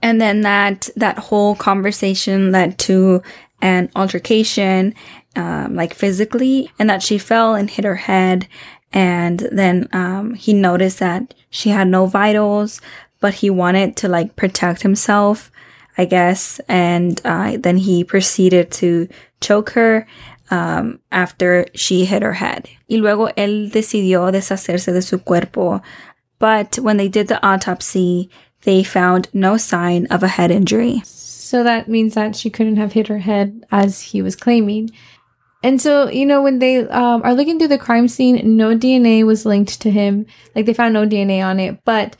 And 0.00 0.20
then 0.20 0.42
that 0.42 0.88
that 0.94 1.18
whole 1.18 1.56
conversation 1.56 2.52
led 2.52 2.78
to 2.86 3.20
an 3.60 3.90
altercation, 3.96 4.94
um, 5.36 5.74
like 5.74 5.94
physically, 5.94 6.70
and 6.78 6.88
that 6.90 7.02
she 7.02 7.18
fell 7.18 7.54
and 7.54 7.70
hit 7.70 7.84
her 7.84 7.96
head. 7.96 8.48
And 8.92 9.40
then 9.52 9.88
um, 9.92 10.34
he 10.34 10.52
noticed 10.52 10.98
that 11.00 11.34
she 11.50 11.70
had 11.70 11.88
no 11.88 12.06
vitals, 12.06 12.80
but 13.20 13.34
he 13.34 13.50
wanted 13.50 13.96
to 13.96 14.08
like 14.08 14.36
protect 14.36 14.82
himself, 14.82 15.50
I 15.96 16.04
guess. 16.04 16.60
And 16.68 17.20
uh, 17.24 17.56
then 17.58 17.76
he 17.78 18.04
proceeded 18.04 18.70
to 18.72 19.08
choke 19.40 19.70
her 19.70 20.06
um, 20.50 21.00
after 21.12 21.66
she 21.74 22.04
hit 22.04 22.22
her 22.22 22.34
head. 22.34 22.68
Y 22.88 22.96
luego 22.96 23.28
él 23.36 23.70
decidió 23.70 24.30
deshacerse 24.32 24.92
de 24.92 25.02
su 25.02 25.18
cuerpo. 25.18 25.82
But 26.38 26.78
when 26.78 26.96
they 26.96 27.08
did 27.08 27.28
the 27.28 27.44
autopsy, 27.44 28.30
they 28.62 28.82
found 28.82 29.28
no 29.32 29.56
sign 29.56 30.06
of 30.06 30.22
a 30.22 30.28
head 30.28 30.50
injury. 30.50 31.02
So 31.48 31.64
that 31.64 31.88
means 31.88 32.12
that 32.12 32.36
she 32.36 32.50
couldn't 32.50 32.76
have 32.76 32.92
hit 32.92 33.08
her 33.08 33.20
head 33.20 33.64
as 33.70 34.02
he 34.02 34.20
was 34.20 34.36
claiming. 34.36 34.90
And 35.62 35.80
so, 35.80 36.10
you 36.10 36.26
know, 36.26 36.42
when 36.42 36.58
they 36.58 36.86
um, 36.88 37.22
are 37.24 37.32
looking 37.32 37.58
through 37.58 37.72
the 37.72 37.78
crime 37.78 38.06
scene, 38.06 38.56
no 38.58 38.76
DNA 38.76 39.24
was 39.24 39.46
linked 39.46 39.80
to 39.80 39.90
him. 39.90 40.26
Like 40.54 40.66
they 40.66 40.74
found 40.74 40.92
no 40.92 41.06
DNA 41.06 41.42
on 41.42 41.58
it, 41.58 41.82
but 41.86 42.16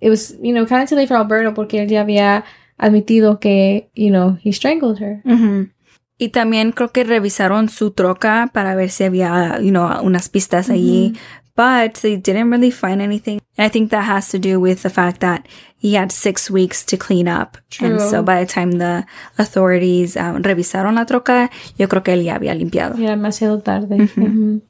it 0.00 0.10
was, 0.10 0.34
you 0.42 0.52
know, 0.52 0.66
kind 0.66 0.82
of 0.82 0.88
too 0.88 0.96
late 0.96 1.06
for 1.06 1.16
Alberto 1.16 1.52
porque 1.54 1.78
él 1.78 1.88
ya 1.88 2.02
había 2.02 2.42
admitido 2.76 3.40
que, 3.40 3.88
you 3.94 4.10
know, 4.10 4.36
he 4.40 4.50
strangled 4.50 4.98
her. 4.98 5.22
Ujú. 5.24 5.70
Y 6.18 6.30
también 6.30 6.72
creo 6.72 6.92
que 6.92 7.04
revisaron 7.04 7.68
su 7.68 7.92
troca 7.92 8.50
para 8.52 8.74
ver 8.74 8.90
si 8.90 9.04
había, 9.04 9.60
you 9.60 9.70
know, 9.70 10.02
unas 10.02 10.28
pistas 10.28 10.70
allí. 10.70 11.16
But 11.54 12.00
they 12.02 12.16
didn't 12.16 12.50
really 12.50 12.72
find 12.72 13.00
anything. 13.00 13.38
And 13.56 13.64
I 13.64 13.70
think 13.70 13.90
that 13.90 14.04
has 14.04 14.28
to 14.30 14.38
do 14.38 14.58
with 14.58 14.82
the 14.82 14.90
fact 14.90 15.20
that 15.20 15.46
he 15.86 15.94
had 15.94 16.10
six 16.10 16.50
weeks 16.50 16.84
to 16.84 16.96
clean 16.96 17.28
up. 17.28 17.56
And 17.80 18.00
so 18.00 18.20
by 18.22 18.42
the 18.42 18.50
time 18.50 18.72
the 18.72 19.06
authorities 19.38 20.16
um, 20.16 20.42
revisaron 20.42 20.96
la 20.96 21.04
troca, 21.04 21.48
yo 21.78 21.86
creo 21.86 22.02
que 22.02 22.12
él 22.12 22.24
ya 22.24 22.34
había 22.34 22.54
limpiado. 22.54 22.98
Yeah, 22.98 23.10
demasiado 23.10 23.62
tarde. 23.62 23.96
Mhm. 23.96 24.62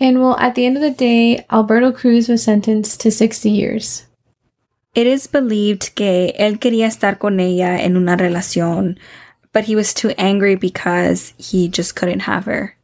And 0.00 0.20
well, 0.20 0.36
at 0.38 0.54
the 0.54 0.64
end 0.64 0.76
of 0.76 0.82
the 0.82 0.90
day, 0.90 1.44
Alberto 1.50 1.92
Cruz 1.92 2.28
was 2.28 2.42
sentenced 2.42 3.00
to 3.02 3.10
60 3.10 3.50
years. 3.50 4.06
It 4.94 5.06
is 5.06 5.26
believed 5.26 5.94
que 5.94 6.32
él 6.38 6.58
quería 6.58 6.86
estar 6.86 7.18
con 7.18 7.40
ella 7.40 7.76
en 7.78 7.96
una 7.96 8.16
relación, 8.16 8.96
but 9.52 9.64
he 9.64 9.76
was 9.76 9.92
too 9.92 10.10
angry 10.16 10.54
because 10.54 11.34
he 11.36 11.68
just 11.68 11.94
couldn't 11.94 12.20
have 12.20 12.46
her. 12.46 12.74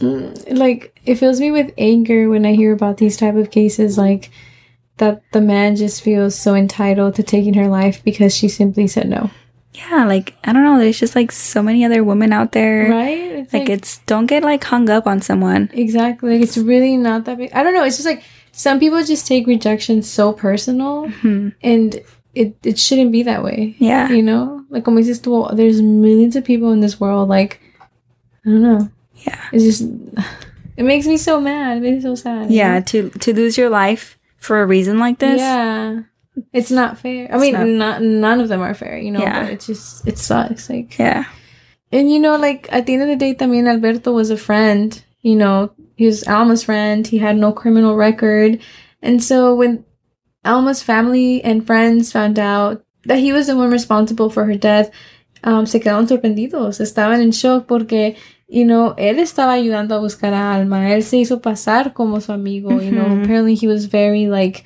like 0.00 0.94
it 1.04 1.16
fills 1.16 1.40
me 1.40 1.50
with 1.50 1.74
anger 1.76 2.30
when 2.30 2.46
I 2.46 2.54
hear 2.54 2.72
about 2.72 2.98
these 2.98 3.16
type 3.16 3.34
of 3.34 3.50
cases 3.50 3.98
like 3.98 4.30
that 4.98 5.22
the 5.32 5.40
man 5.40 5.76
just 5.76 6.02
feels 6.02 6.34
so 6.34 6.54
entitled 6.54 7.14
to 7.16 7.22
taking 7.22 7.54
her 7.54 7.68
life 7.68 8.02
because 8.04 8.34
she 8.36 8.48
simply 8.48 8.86
said 8.86 9.08
no. 9.08 9.30
Yeah, 9.74 10.04
like 10.06 10.34
I 10.44 10.52
don't 10.52 10.64
know, 10.64 10.78
there's 10.78 10.98
just 10.98 11.14
like 11.14 11.30
so 11.30 11.62
many 11.62 11.84
other 11.84 12.02
women 12.02 12.32
out 12.32 12.52
there. 12.52 12.90
Right? 12.90 13.18
It's 13.46 13.52
Like, 13.52 13.68
it's 13.68 13.98
don't 14.06 14.26
get 14.26 14.42
like 14.42 14.64
hung 14.64 14.90
up 14.90 15.06
on 15.06 15.20
someone. 15.22 15.70
exactly 15.72 16.32
like 16.34 16.42
it's 16.42 16.58
really 16.58 16.96
not 16.96 17.24
that 17.26 17.38
big. 17.38 17.52
I 17.52 17.62
don't 17.62 17.74
know, 17.74 17.84
it's 17.84 17.96
just 17.96 18.06
like 18.06 18.22
some 18.50 18.80
people 18.80 19.02
just 19.04 19.26
take 19.26 19.46
rejection 19.46 20.02
so 20.02 20.32
personal 20.32 21.06
Mhm. 21.22 21.54
and 21.62 22.00
it 22.34 22.56
it 22.64 22.78
shouldn't 22.78 23.12
be 23.12 23.22
that 23.22 23.44
way. 23.44 23.76
Yeah. 23.78 24.10
You 24.10 24.22
know? 24.22 24.64
Like 24.68 24.84
como 24.84 24.98
dices 25.00 25.20
tú, 25.22 25.46
there's 25.54 25.80
millions 25.80 26.34
of 26.34 26.44
people 26.44 26.72
in 26.72 26.80
this 26.80 26.98
world 26.98 27.28
like 27.28 27.60
I 28.44 28.50
don't 28.50 28.62
know. 28.62 28.88
Yeah. 29.22 29.38
It's 29.52 29.62
just 29.64 29.82
it 30.76 30.82
makes 30.84 31.06
me 31.06 31.16
so 31.18 31.40
mad. 31.40 31.76
It 31.78 31.80
makes 31.82 31.96
me 31.96 32.00
so 32.02 32.14
sad. 32.16 32.50
Yeah, 32.50 32.80
to 32.80 33.10
to 33.10 33.32
lose 33.32 33.56
your 33.56 33.70
life 33.70 34.17
for 34.38 34.62
a 34.62 34.66
reason 34.66 34.98
like 34.98 35.18
this. 35.18 35.40
Yeah. 35.40 36.00
It's 36.52 36.70
not 36.70 36.98
fair. 36.98 37.28
I 37.34 37.38
mean, 37.38 37.52
not- 37.78 38.00
not, 38.00 38.02
none 38.02 38.40
of 38.40 38.48
them 38.48 38.60
are 38.60 38.74
fair, 38.74 38.96
you 38.98 39.10
know, 39.10 39.20
Yeah. 39.20 39.42
but 39.44 39.52
it's 39.52 39.66
just, 39.66 40.06
it 40.06 40.18
sucks. 40.18 40.70
Like, 40.70 40.96
Yeah. 40.98 41.24
and 41.92 42.10
you 42.10 42.18
know, 42.20 42.36
like 42.36 42.68
at 42.70 42.86
the 42.86 42.94
end 42.94 43.02
of 43.02 43.08
the 43.08 43.16
day, 43.16 43.34
también 43.34 43.66
Alberto 43.68 44.12
was 44.12 44.30
a 44.30 44.36
friend, 44.36 45.02
you 45.22 45.34
know, 45.34 45.70
he 45.96 46.06
was 46.06 46.22
Alma's 46.28 46.62
friend. 46.62 47.04
He 47.06 47.18
had 47.18 47.36
no 47.36 47.50
criminal 47.52 47.96
record. 47.96 48.60
And 49.02 49.22
so 49.22 49.52
when 49.56 49.84
Alma's 50.44 50.80
family 50.80 51.42
and 51.42 51.66
friends 51.66 52.12
found 52.12 52.38
out 52.38 52.84
that 53.04 53.18
he 53.18 53.32
was 53.32 53.48
the 53.48 53.56
one 53.56 53.70
responsible 53.72 54.30
for 54.30 54.44
her 54.44 54.54
death, 54.54 54.90
um, 55.42 55.66
se 55.66 55.80
quedaron 55.80 56.06
sorprendidos. 56.06 56.78
Estaban 56.80 57.20
en 57.20 57.32
shock 57.32 57.66
porque, 57.66 58.14
you 58.48 58.64
know, 58.64 58.94
él 58.96 59.18
estaba 59.18 59.52
ayudando 59.52 59.94
a 59.94 59.98
buscar 59.98 60.32
a 60.32 60.54
Alma. 60.54 60.92
Él 60.92 61.02
se 61.02 61.18
hizo 61.18 61.40
pasar 61.40 61.92
como 61.92 62.20
su 62.20 62.32
amigo, 62.32 62.80
you 62.80 62.90
know. 62.90 63.22
Apparently 63.22 63.54
he 63.54 63.68
was 63.68 63.90
very, 63.90 64.26
like, 64.26 64.64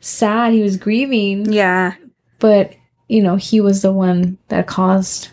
sad. 0.00 0.52
He 0.52 0.62
was 0.62 0.76
grieving. 0.76 1.50
Yeah. 1.52 1.94
But, 2.40 2.72
you 3.08 3.22
know, 3.22 3.36
he 3.36 3.60
was 3.60 3.82
the 3.82 3.92
one 3.92 4.38
that 4.48 4.66
caused 4.66 5.28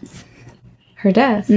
her 1.03 1.11
death. 1.11 1.49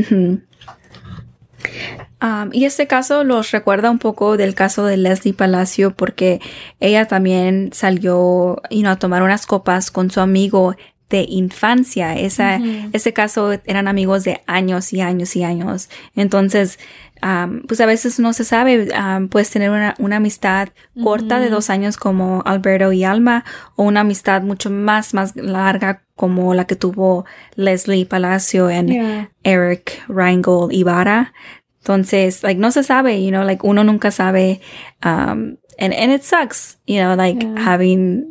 Um, 2.21 2.51
y 2.53 2.65
este 2.65 2.87
caso 2.87 3.23
los 3.23 3.51
recuerda 3.51 3.91
un 3.91 3.99
poco 3.99 4.39
del 4.39 4.55
caso 4.55 4.87
de 4.87 4.97
Leslie 4.97 5.35
Palacio 5.35 5.95
porque 5.95 6.41
ella 6.81 7.07
también 7.07 7.71
salió 7.75 8.63
you 8.71 8.81
know, 8.81 8.93
a 8.93 8.97
tomar 8.97 9.23
unas 9.23 9.45
copas 9.45 9.91
con 9.91 10.11
su 10.11 10.21
amigo 10.21 10.75
de 11.11 11.27
infancia. 11.29 12.17
Esa. 12.19 12.61
Ese 12.93 13.13
caso 13.13 13.53
eran 13.67 13.89
amigos 13.89 14.25
de 14.25 14.41
años 14.47 14.93
y 14.93 15.01
años 15.01 15.37
y 15.37 15.45
años. 15.45 15.89
Entonces, 16.17 16.79
um, 17.23 17.63
pues 17.67 17.81
a 17.81 17.87
veces 17.87 18.19
no 18.19 18.33
se 18.33 18.45
sabe, 18.45 18.89
um, 18.99 19.29
puedes 19.29 19.51
tener 19.51 19.71
una, 19.71 19.95
una 19.99 20.17
amistad 20.17 20.69
corta 21.03 21.39
de 21.41 21.51
dos 21.51 21.71
años 21.71 21.97
como 21.97 22.43
Alberto 22.45 22.93
y 22.93 23.05
Alma 23.05 23.45
o 23.77 23.85
una 23.85 24.01
amistad 24.01 24.43
mucho 24.43 24.71
más, 24.71 25.15
más 25.15 25.37
larga 25.37 26.03
como 26.17 26.55
la 26.55 26.67
que 26.67 26.77
tuvo 26.77 27.25
Leslie 27.57 28.07
Palacio 28.07 28.71
en 28.71 28.89
Yeah. 28.89 29.31
Eric 29.43 30.03
Reingold 30.09 30.73
Ibarra. 30.73 31.33
Entonces, 31.81 32.43
like, 32.43 32.59
no 32.59 32.71
se 32.71 32.83
sabe, 32.83 33.23
you 33.23 33.29
know, 33.31 33.45
like, 33.45 33.61
uno 33.67 33.85
nunca 33.85 34.11
sabe. 34.11 34.61
Um, 35.05 35.59
and, 35.79 35.93
and 35.93 36.13
it 36.13 36.23
sucks, 36.23 36.79
you 36.87 36.99
know, 36.99 37.15
like, 37.15 37.43
Yeah. 37.45 37.59
having 37.63 38.25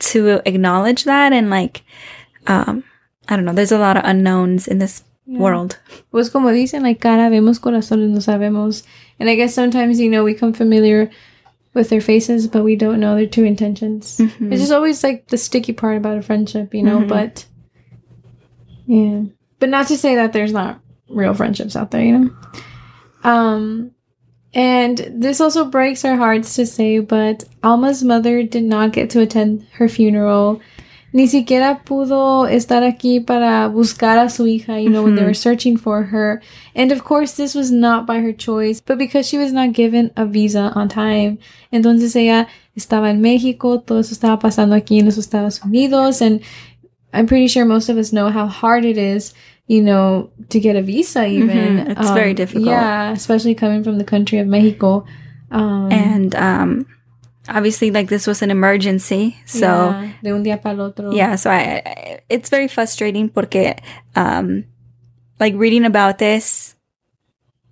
to 0.00 0.40
acknowledge 0.46 1.04
that 1.04 1.32
and, 1.32 1.50
like, 1.50 1.82
um, 2.46 2.84
I 3.28 3.36
don't 3.36 3.44
know, 3.44 3.52
there's 3.52 3.72
a 3.72 3.78
lot 3.78 3.96
of 3.96 4.04
unknowns 4.04 4.66
in 4.68 4.78
this 4.78 5.02
Yeah. 5.26 5.40
world. 5.40 5.78
Pues 6.10 6.30
como 6.30 6.48
dicen, 6.50 6.82
like 6.82 7.00
cara 7.00 7.28
vemos, 7.28 7.58
corazones 7.60 8.08
no 8.08 8.18
sabemos. 8.20 8.82
And 9.20 9.28
I 9.28 9.34
guess 9.34 9.52
sometimes, 9.54 10.00
you 10.00 10.08
know, 10.08 10.24
we 10.24 10.32
come 10.32 10.54
familiar 10.54 11.10
with 11.74 11.90
their 11.90 12.00
faces, 12.00 12.48
but 12.48 12.64
we 12.64 12.76
don't 12.76 12.98
know 12.98 13.14
their 13.14 13.26
true 13.26 13.44
intentions. 13.44 14.16
Mhm. 14.18 14.50
It's 14.52 14.62
just 14.62 14.72
always 14.72 15.04
like 15.04 15.26
the 15.28 15.36
sticky 15.36 15.74
part 15.74 15.98
about 15.98 16.16
a 16.16 16.22
friendship, 16.22 16.72
you 16.72 16.82
know, 16.82 17.00
Mhm. 17.00 17.08
but 17.08 17.44
yeah. 18.86 19.22
But 19.60 19.68
not 19.68 19.88
to 19.88 19.98
say 19.98 20.14
that 20.14 20.32
there's 20.32 20.52
not 20.52 20.80
real 21.10 21.34
friendships 21.34 21.76
out 21.76 21.90
there, 21.90 22.02
you 22.02 22.18
know? 22.18 22.30
Um 23.22 23.90
and 24.54 24.98
this 25.14 25.40
also 25.40 25.64
breaks 25.64 26.04
our 26.04 26.16
hearts 26.16 26.54
to 26.56 26.66
say, 26.66 26.98
but 27.00 27.44
Alma's 27.62 28.02
mother 28.02 28.42
did 28.42 28.64
not 28.64 28.92
get 28.92 29.10
to 29.10 29.20
attend 29.20 29.66
her 29.74 29.88
funeral. 29.88 30.60
Ni 31.12 31.26
siquiera 31.26 31.80
pudo 31.86 32.46
estar 32.50 32.82
aquí 32.82 33.24
para 33.26 33.70
buscar 33.72 34.18
a 34.22 34.28
su 34.28 34.44
hija, 34.44 34.78
you 34.82 34.90
know, 34.90 35.02
when 35.02 35.14
they 35.14 35.22
Mhm. 35.22 35.28
were 35.28 35.34
searching 35.34 35.76
for 35.78 36.02
her. 36.04 36.42
And 36.74 36.92
of 36.92 37.02
course, 37.02 37.32
this 37.32 37.54
was 37.54 37.70
not 37.70 38.06
by 38.06 38.20
her 38.20 38.32
choice, 38.32 38.80
but 38.84 38.98
because 38.98 39.26
she 39.26 39.38
was 39.38 39.50
not 39.52 39.72
given 39.72 40.10
a 40.16 40.26
visa 40.26 40.70
on 40.74 40.88
time. 40.88 41.38
Entonces 41.72 42.14
ella 42.14 42.46
estaba 42.76 43.08
en 43.08 43.22
México, 43.22 43.78
todo 43.84 44.00
eso 44.00 44.12
estaba 44.12 44.38
pasando 44.38 44.74
aquí 44.74 44.98
en 44.98 45.06
los 45.06 45.16
Estados 45.16 45.60
Unidos, 45.64 46.20
and 46.20 46.40
I'm 47.14 47.26
pretty 47.26 47.48
sure 47.48 47.64
most 47.64 47.88
of 47.88 47.96
us 47.96 48.10
know 48.12 48.28
how 48.28 48.46
hard 48.46 48.84
it 48.84 48.98
is, 48.98 49.32
you 49.68 49.82
know, 49.84 50.30
to 50.48 50.58
get 50.58 50.76
a 50.76 50.82
visa 50.82 51.26
even. 51.28 51.84
Mhm. 51.84 51.92
It's 51.92 52.10
very 52.16 52.32
difficult. 52.34 52.66
Yeah, 52.72 53.12
especially 53.12 53.54
coming 53.54 53.84
from 53.84 53.98
the 53.98 54.04
country 54.04 54.38
of 54.40 54.48
Mexico. 54.48 55.04
Um, 55.52 55.92
And, 55.92 56.34
um, 56.34 56.86
obviously, 57.48 57.90
like, 57.90 58.08
this 58.08 58.26
was 58.26 58.40
an 58.42 58.50
emergency. 58.50 59.36
So, 59.44 59.68
yeah, 59.68 60.08
de 60.24 60.30
un 60.32 60.42
día 60.42 60.56
para 60.60 60.80
otro. 60.82 61.12
yeah 61.12 61.36
so 61.36 61.50
I, 61.50 61.82
I 61.84 62.20
it's 62.28 62.48
very 62.50 62.68
frustrating 62.68 63.28
porque 63.28 63.76
um 64.16 64.64
like 65.40 65.54
reading 65.56 65.84
about 65.84 66.18
this 66.18 66.74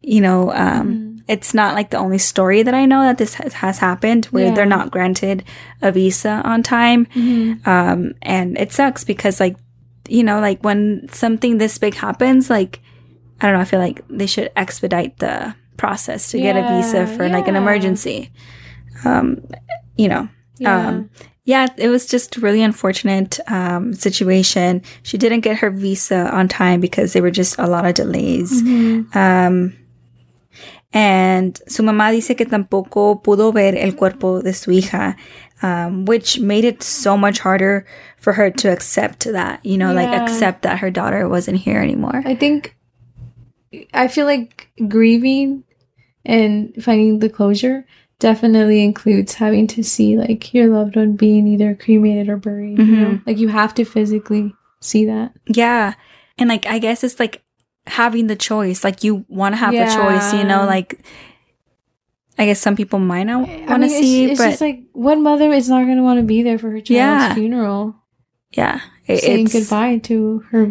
you 0.02 0.20
know 0.20 0.52
um 0.52 0.86
Mhm. 0.88 1.22
it's 1.28 1.52
not 1.52 1.74
like 1.74 1.90
the 1.90 1.98
only 1.98 2.18
story 2.18 2.62
that 2.62 2.72
i 2.74 2.86
know 2.86 3.02
that 3.02 3.18
this 3.18 3.34
has, 3.34 3.52
has 3.54 3.78
happened 3.78 4.26
where 4.30 4.54
they're 4.54 4.64
not 4.78 4.90
granted 4.92 5.42
a 5.82 5.90
visa 5.90 6.40
on 6.44 6.62
time 6.62 7.06
Mhm. 7.12 7.66
um 7.66 8.14
and 8.22 8.56
it 8.56 8.70
sucks 8.72 9.02
because 9.04 9.40
like 9.40 9.56
you 10.08 10.22
know 10.24 10.40
like 10.40 10.62
when 10.62 11.06
something 11.12 11.58
this 11.58 11.78
big 11.78 11.94
happens 11.94 12.48
like 12.50 12.80
i 13.40 13.46
don't 13.46 13.54
know 13.54 13.60
i 13.60 13.64
feel 13.64 13.80
like 13.80 14.00
they 14.08 14.26
should 14.26 14.50
expedite 14.56 15.18
the 15.18 15.54
process 15.76 16.30
to 16.30 16.38
get 16.38 16.56
a 16.56 16.62
visa 16.76 16.98
Yeah, 16.98 17.16
for 17.16 17.28
like 17.28 17.48
an 17.48 17.56
emergency 17.56 18.30
um 19.04 19.40
you 19.96 20.08
know 20.08 20.28
Yeah. 20.58 20.88
um, 20.88 21.10
yeah, 21.44 21.68
it 21.76 21.90
was 21.90 22.06
just 22.06 22.36
a 22.38 22.40
really 22.40 22.60
unfortunate 22.62 23.38
um, 23.46 23.92
situation. 23.94 24.82
She 25.04 25.16
didn't 25.16 25.42
get 25.42 25.58
her 25.58 25.70
visa 25.70 26.28
on 26.34 26.48
time 26.48 26.80
because 26.80 27.12
there 27.12 27.22
were 27.22 27.30
just 27.30 27.56
a 27.58 27.68
lot 27.68 27.84
of 27.86 27.94
delays. 27.94 28.50
Mhm. 28.62 29.14
Um, 29.14 29.72
and 30.92 31.60
su 31.68 31.82
mamá 31.82 32.10
dice 32.10 32.34
que 32.36 32.46
tampoco 32.46 33.22
pudo 33.22 33.52
ver 33.52 33.76
el 33.76 33.92
cuerpo 33.96 34.42
de 34.42 34.52
su 34.54 34.70
hija, 34.72 35.16
um, 35.62 36.04
which 36.04 36.38
made 36.38 36.64
it 36.64 36.82
so 36.82 37.16
much 37.16 37.38
harder 37.38 37.86
for 38.18 38.34
her 38.34 38.50
to 38.50 38.68
accept 38.68 39.24
that, 39.24 39.64
you 39.64 39.78
know, 39.78 39.92
like 39.92 40.08
accept 40.08 40.62
that 40.62 40.78
her 40.80 40.90
daughter 40.90 41.28
wasn't 41.28 41.58
here 41.58 41.80
anymore. 41.80 42.22
I 42.24 42.34
think 42.34 42.76
I 43.94 44.08
feel 44.08 44.26
like 44.26 44.68
grieving 44.88 45.64
and 46.24 46.74
finding 46.82 47.20
the 47.20 47.28
closure 47.28 47.86
definitely 48.18 48.82
includes 48.82 49.34
having 49.34 49.66
to 49.68 49.82
see 49.82 50.16
like 50.16 50.52
your 50.54 50.68
loved 50.68 50.96
one 50.96 51.16
being 51.16 51.46
either 51.46 51.74
cremated 51.74 52.28
or 52.28 52.36
buried. 52.36 52.78
You 52.78 52.84
know? 52.84 53.06
Mhm. 53.08 53.26
Like 53.26 53.38
you 53.38 53.48
have 53.48 53.74
to 53.74 53.84
physically 53.84 54.54
see 54.80 55.04
that. 55.06 55.32
Yeah. 55.46 55.94
And 56.38 56.48
like 56.48 56.66
I 56.66 56.78
guess 56.78 57.04
it's 57.04 57.20
like 57.20 57.42
having 57.86 58.26
the 58.26 58.36
choice. 58.36 58.82
Like 58.84 59.04
you 59.04 59.24
want 59.28 59.54
to 59.54 59.58
have 59.58 59.72
the 59.72 59.94
choice, 59.94 60.32
you 60.34 60.44
know, 60.44 60.66
like 60.66 61.00
I 62.38 62.44
guess 62.46 62.60
some 62.60 62.76
people 62.76 62.98
might 62.98 63.24
not 63.24 63.40
want 63.48 63.66
to 63.68 63.78
mean, 63.78 63.82
it's, 63.84 63.94
see, 63.94 64.24
it's 64.30 64.40
but 64.40 64.50
just 64.50 64.60
like 64.60 64.82
what 64.92 65.18
mother 65.18 65.50
is 65.52 65.68
not 65.68 65.84
going 65.84 65.96
to 65.96 66.02
want 66.02 66.18
to 66.20 66.24
be 66.24 66.42
there 66.42 66.58
for 66.58 66.70
her 66.70 66.80
child's 66.80 66.90
Yeah. 66.90 67.34
funeral, 67.34 67.96
yeah, 68.52 68.80
it- 69.06 69.20
saying 69.22 69.46
goodbye 69.46 69.98
to 70.04 70.44
her 70.50 70.70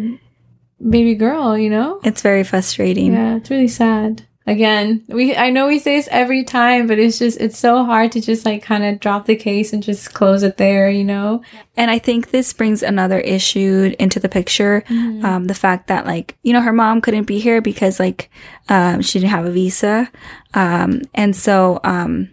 baby 0.88 1.14
girl. 1.14 1.56
You 1.58 1.70
know? 1.70 2.00
it's 2.04 2.22
very 2.22 2.44
frustrating. 2.44 3.12
Yeah, 3.12 3.36
it's 3.36 3.50
really 3.50 3.68
sad. 3.68 4.25
Again, 4.48 5.02
we 5.08 5.34
I 5.34 5.50
know 5.50 5.66
we 5.66 5.80
say 5.80 5.96
this 5.96 6.08
every 6.12 6.44
time, 6.44 6.86
but 6.86 7.00
it's 7.00 7.18
just 7.18 7.40
it's 7.40 7.58
so 7.58 7.84
hard 7.84 8.12
to 8.12 8.20
just 8.20 8.46
like 8.46 8.62
kind 8.62 8.84
of 8.84 9.00
drop 9.00 9.26
the 9.26 9.34
case 9.34 9.72
and 9.72 9.82
just 9.82 10.14
close 10.14 10.44
it 10.44 10.56
there, 10.56 10.88
you 10.88 11.02
know? 11.02 11.42
And 11.76 11.90
I 11.90 11.98
think 11.98 12.30
this 12.30 12.52
brings 12.52 12.82
another 12.84 13.18
issue 13.18 13.92
into 13.98 14.20
the 14.20 14.28
picture. 14.28 14.84
Mm-hmm. 14.88 15.24
Um, 15.24 15.44
the 15.46 15.54
fact 15.54 15.88
that 15.88 16.06
like, 16.06 16.36
you 16.44 16.52
know, 16.52 16.60
her 16.60 16.72
mom 16.72 17.00
couldn't 17.00 17.24
be 17.24 17.40
here 17.40 17.60
because 17.60 17.98
like, 17.98 18.30
um, 18.68 19.02
she 19.02 19.18
didn't 19.18 19.32
have 19.32 19.46
a 19.46 19.50
visa. 19.50 20.10
Um, 20.54 21.02
and 21.12 21.34
so, 21.34 21.80
um, 21.82 22.30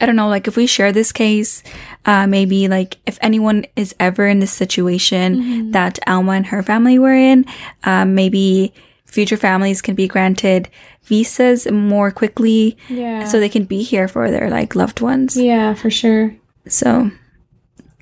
I 0.00 0.06
don't 0.06 0.14
know, 0.14 0.28
like 0.28 0.46
if 0.46 0.56
we 0.56 0.66
share 0.66 0.92
this 0.92 1.10
case, 1.10 1.62
uh, 2.04 2.26
maybe 2.26 2.68
like 2.68 2.98
if 3.06 3.18
anyone 3.22 3.64
is 3.76 3.94
ever 3.98 4.26
in 4.26 4.40
this 4.40 4.52
situation 4.52 5.36
Mm-hmm. 5.36 5.70
that 5.70 5.98
Alma 6.06 6.32
and 6.32 6.46
her 6.46 6.62
family 6.62 6.98
were 6.98 7.14
in, 7.14 7.46
um, 7.84 8.14
maybe 8.14 8.74
future 9.06 9.38
families 9.38 9.80
can 9.80 9.94
be 9.94 10.06
granted 10.06 10.68
visas 11.08 11.66
more 11.70 12.10
quickly 12.10 12.76
Yeah. 12.88 13.24
so 13.24 13.40
they 13.40 13.48
can 13.48 13.64
be 13.64 13.82
here 13.82 14.06
for 14.08 14.30
their 14.30 14.50
like 14.50 14.74
loved 14.76 15.00
ones. 15.00 15.36
yeah, 15.36 15.74
for 15.74 15.90
sure. 15.90 16.36
So 16.68 17.10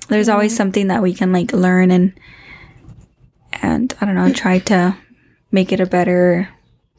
there's 0.09 0.29
always 0.29 0.55
something 0.55 0.87
that 0.87 1.01
we 1.01 1.13
can 1.13 1.31
like 1.31 1.51
learn 1.53 1.91
and 1.91 2.13
and 3.61 3.95
I 3.99 4.05
don't 4.05 4.15
know, 4.15 4.31
try 4.31 4.59
to 4.59 4.95
make 5.51 5.71
it 5.71 5.79
a 5.79 5.85
better 5.85 6.49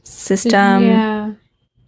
system. 0.03 0.83
yeah. 0.85 1.33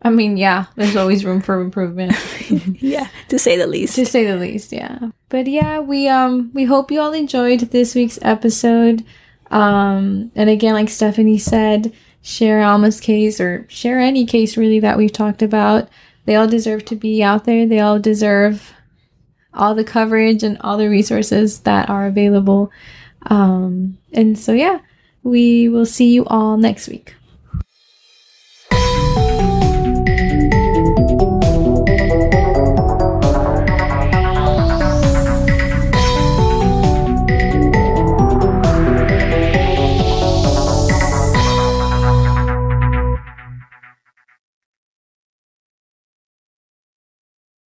I 0.02 0.08
mean, 0.08 0.38
yeah, 0.38 0.64
there's 0.76 0.96
always 0.96 1.24
room 1.26 1.40
for 1.42 1.60
improvement. 1.60 2.12
yeah, 2.80 3.08
to 3.28 3.38
say 3.38 3.56
the 3.56 3.66
least. 3.66 3.96
to 3.96 4.06
say 4.06 4.24
the 4.24 4.36
least 4.36 4.72
yeah 4.72 4.98
but 5.28 5.46
yeah 5.46 5.78
we 5.78 6.08
um 6.08 6.50
we 6.54 6.64
hope 6.64 6.90
you 6.90 7.00
all 7.00 7.12
enjoyed 7.12 7.60
this 7.70 7.94
week's 7.94 8.18
episode 8.22 9.04
um 9.52 10.30
and 10.34 10.50
again 10.50 10.74
like 10.74 10.88
stephanie 10.88 11.38
said 11.38 11.92
share 12.22 12.60
alma's 12.60 13.00
case 13.00 13.40
or 13.40 13.66
share 13.68 13.98
any 13.98 14.26
case 14.26 14.56
really 14.56 14.80
that 14.80 14.98
we've 14.98 15.12
talked 15.12 15.42
about. 15.42 15.88
They 16.26 16.34
all 16.34 16.46
deserve 16.46 16.84
to 16.86 16.96
be 16.96 17.22
out 17.22 17.44
there. 17.44 17.66
They 17.66 17.80
all 17.80 17.98
deserve 17.98 18.72
all 19.52 19.74
the 19.74 19.84
coverage 19.84 20.42
and 20.42 20.58
all 20.60 20.76
the 20.76 20.88
resources 20.88 21.60
that 21.60 21.88
are 21.88 22.06
available. 22.06 22.70
Um 23.26 23.98
and 24.12 24.38
so 24.38 24.52
yeah 24.52 24.80
we 25.22 25.68
will 25.68 25.86
see 25.86 26.12
you 26.12 26.24
all 26.26 26.56
next 26.56 26.88
week 26.88 27.14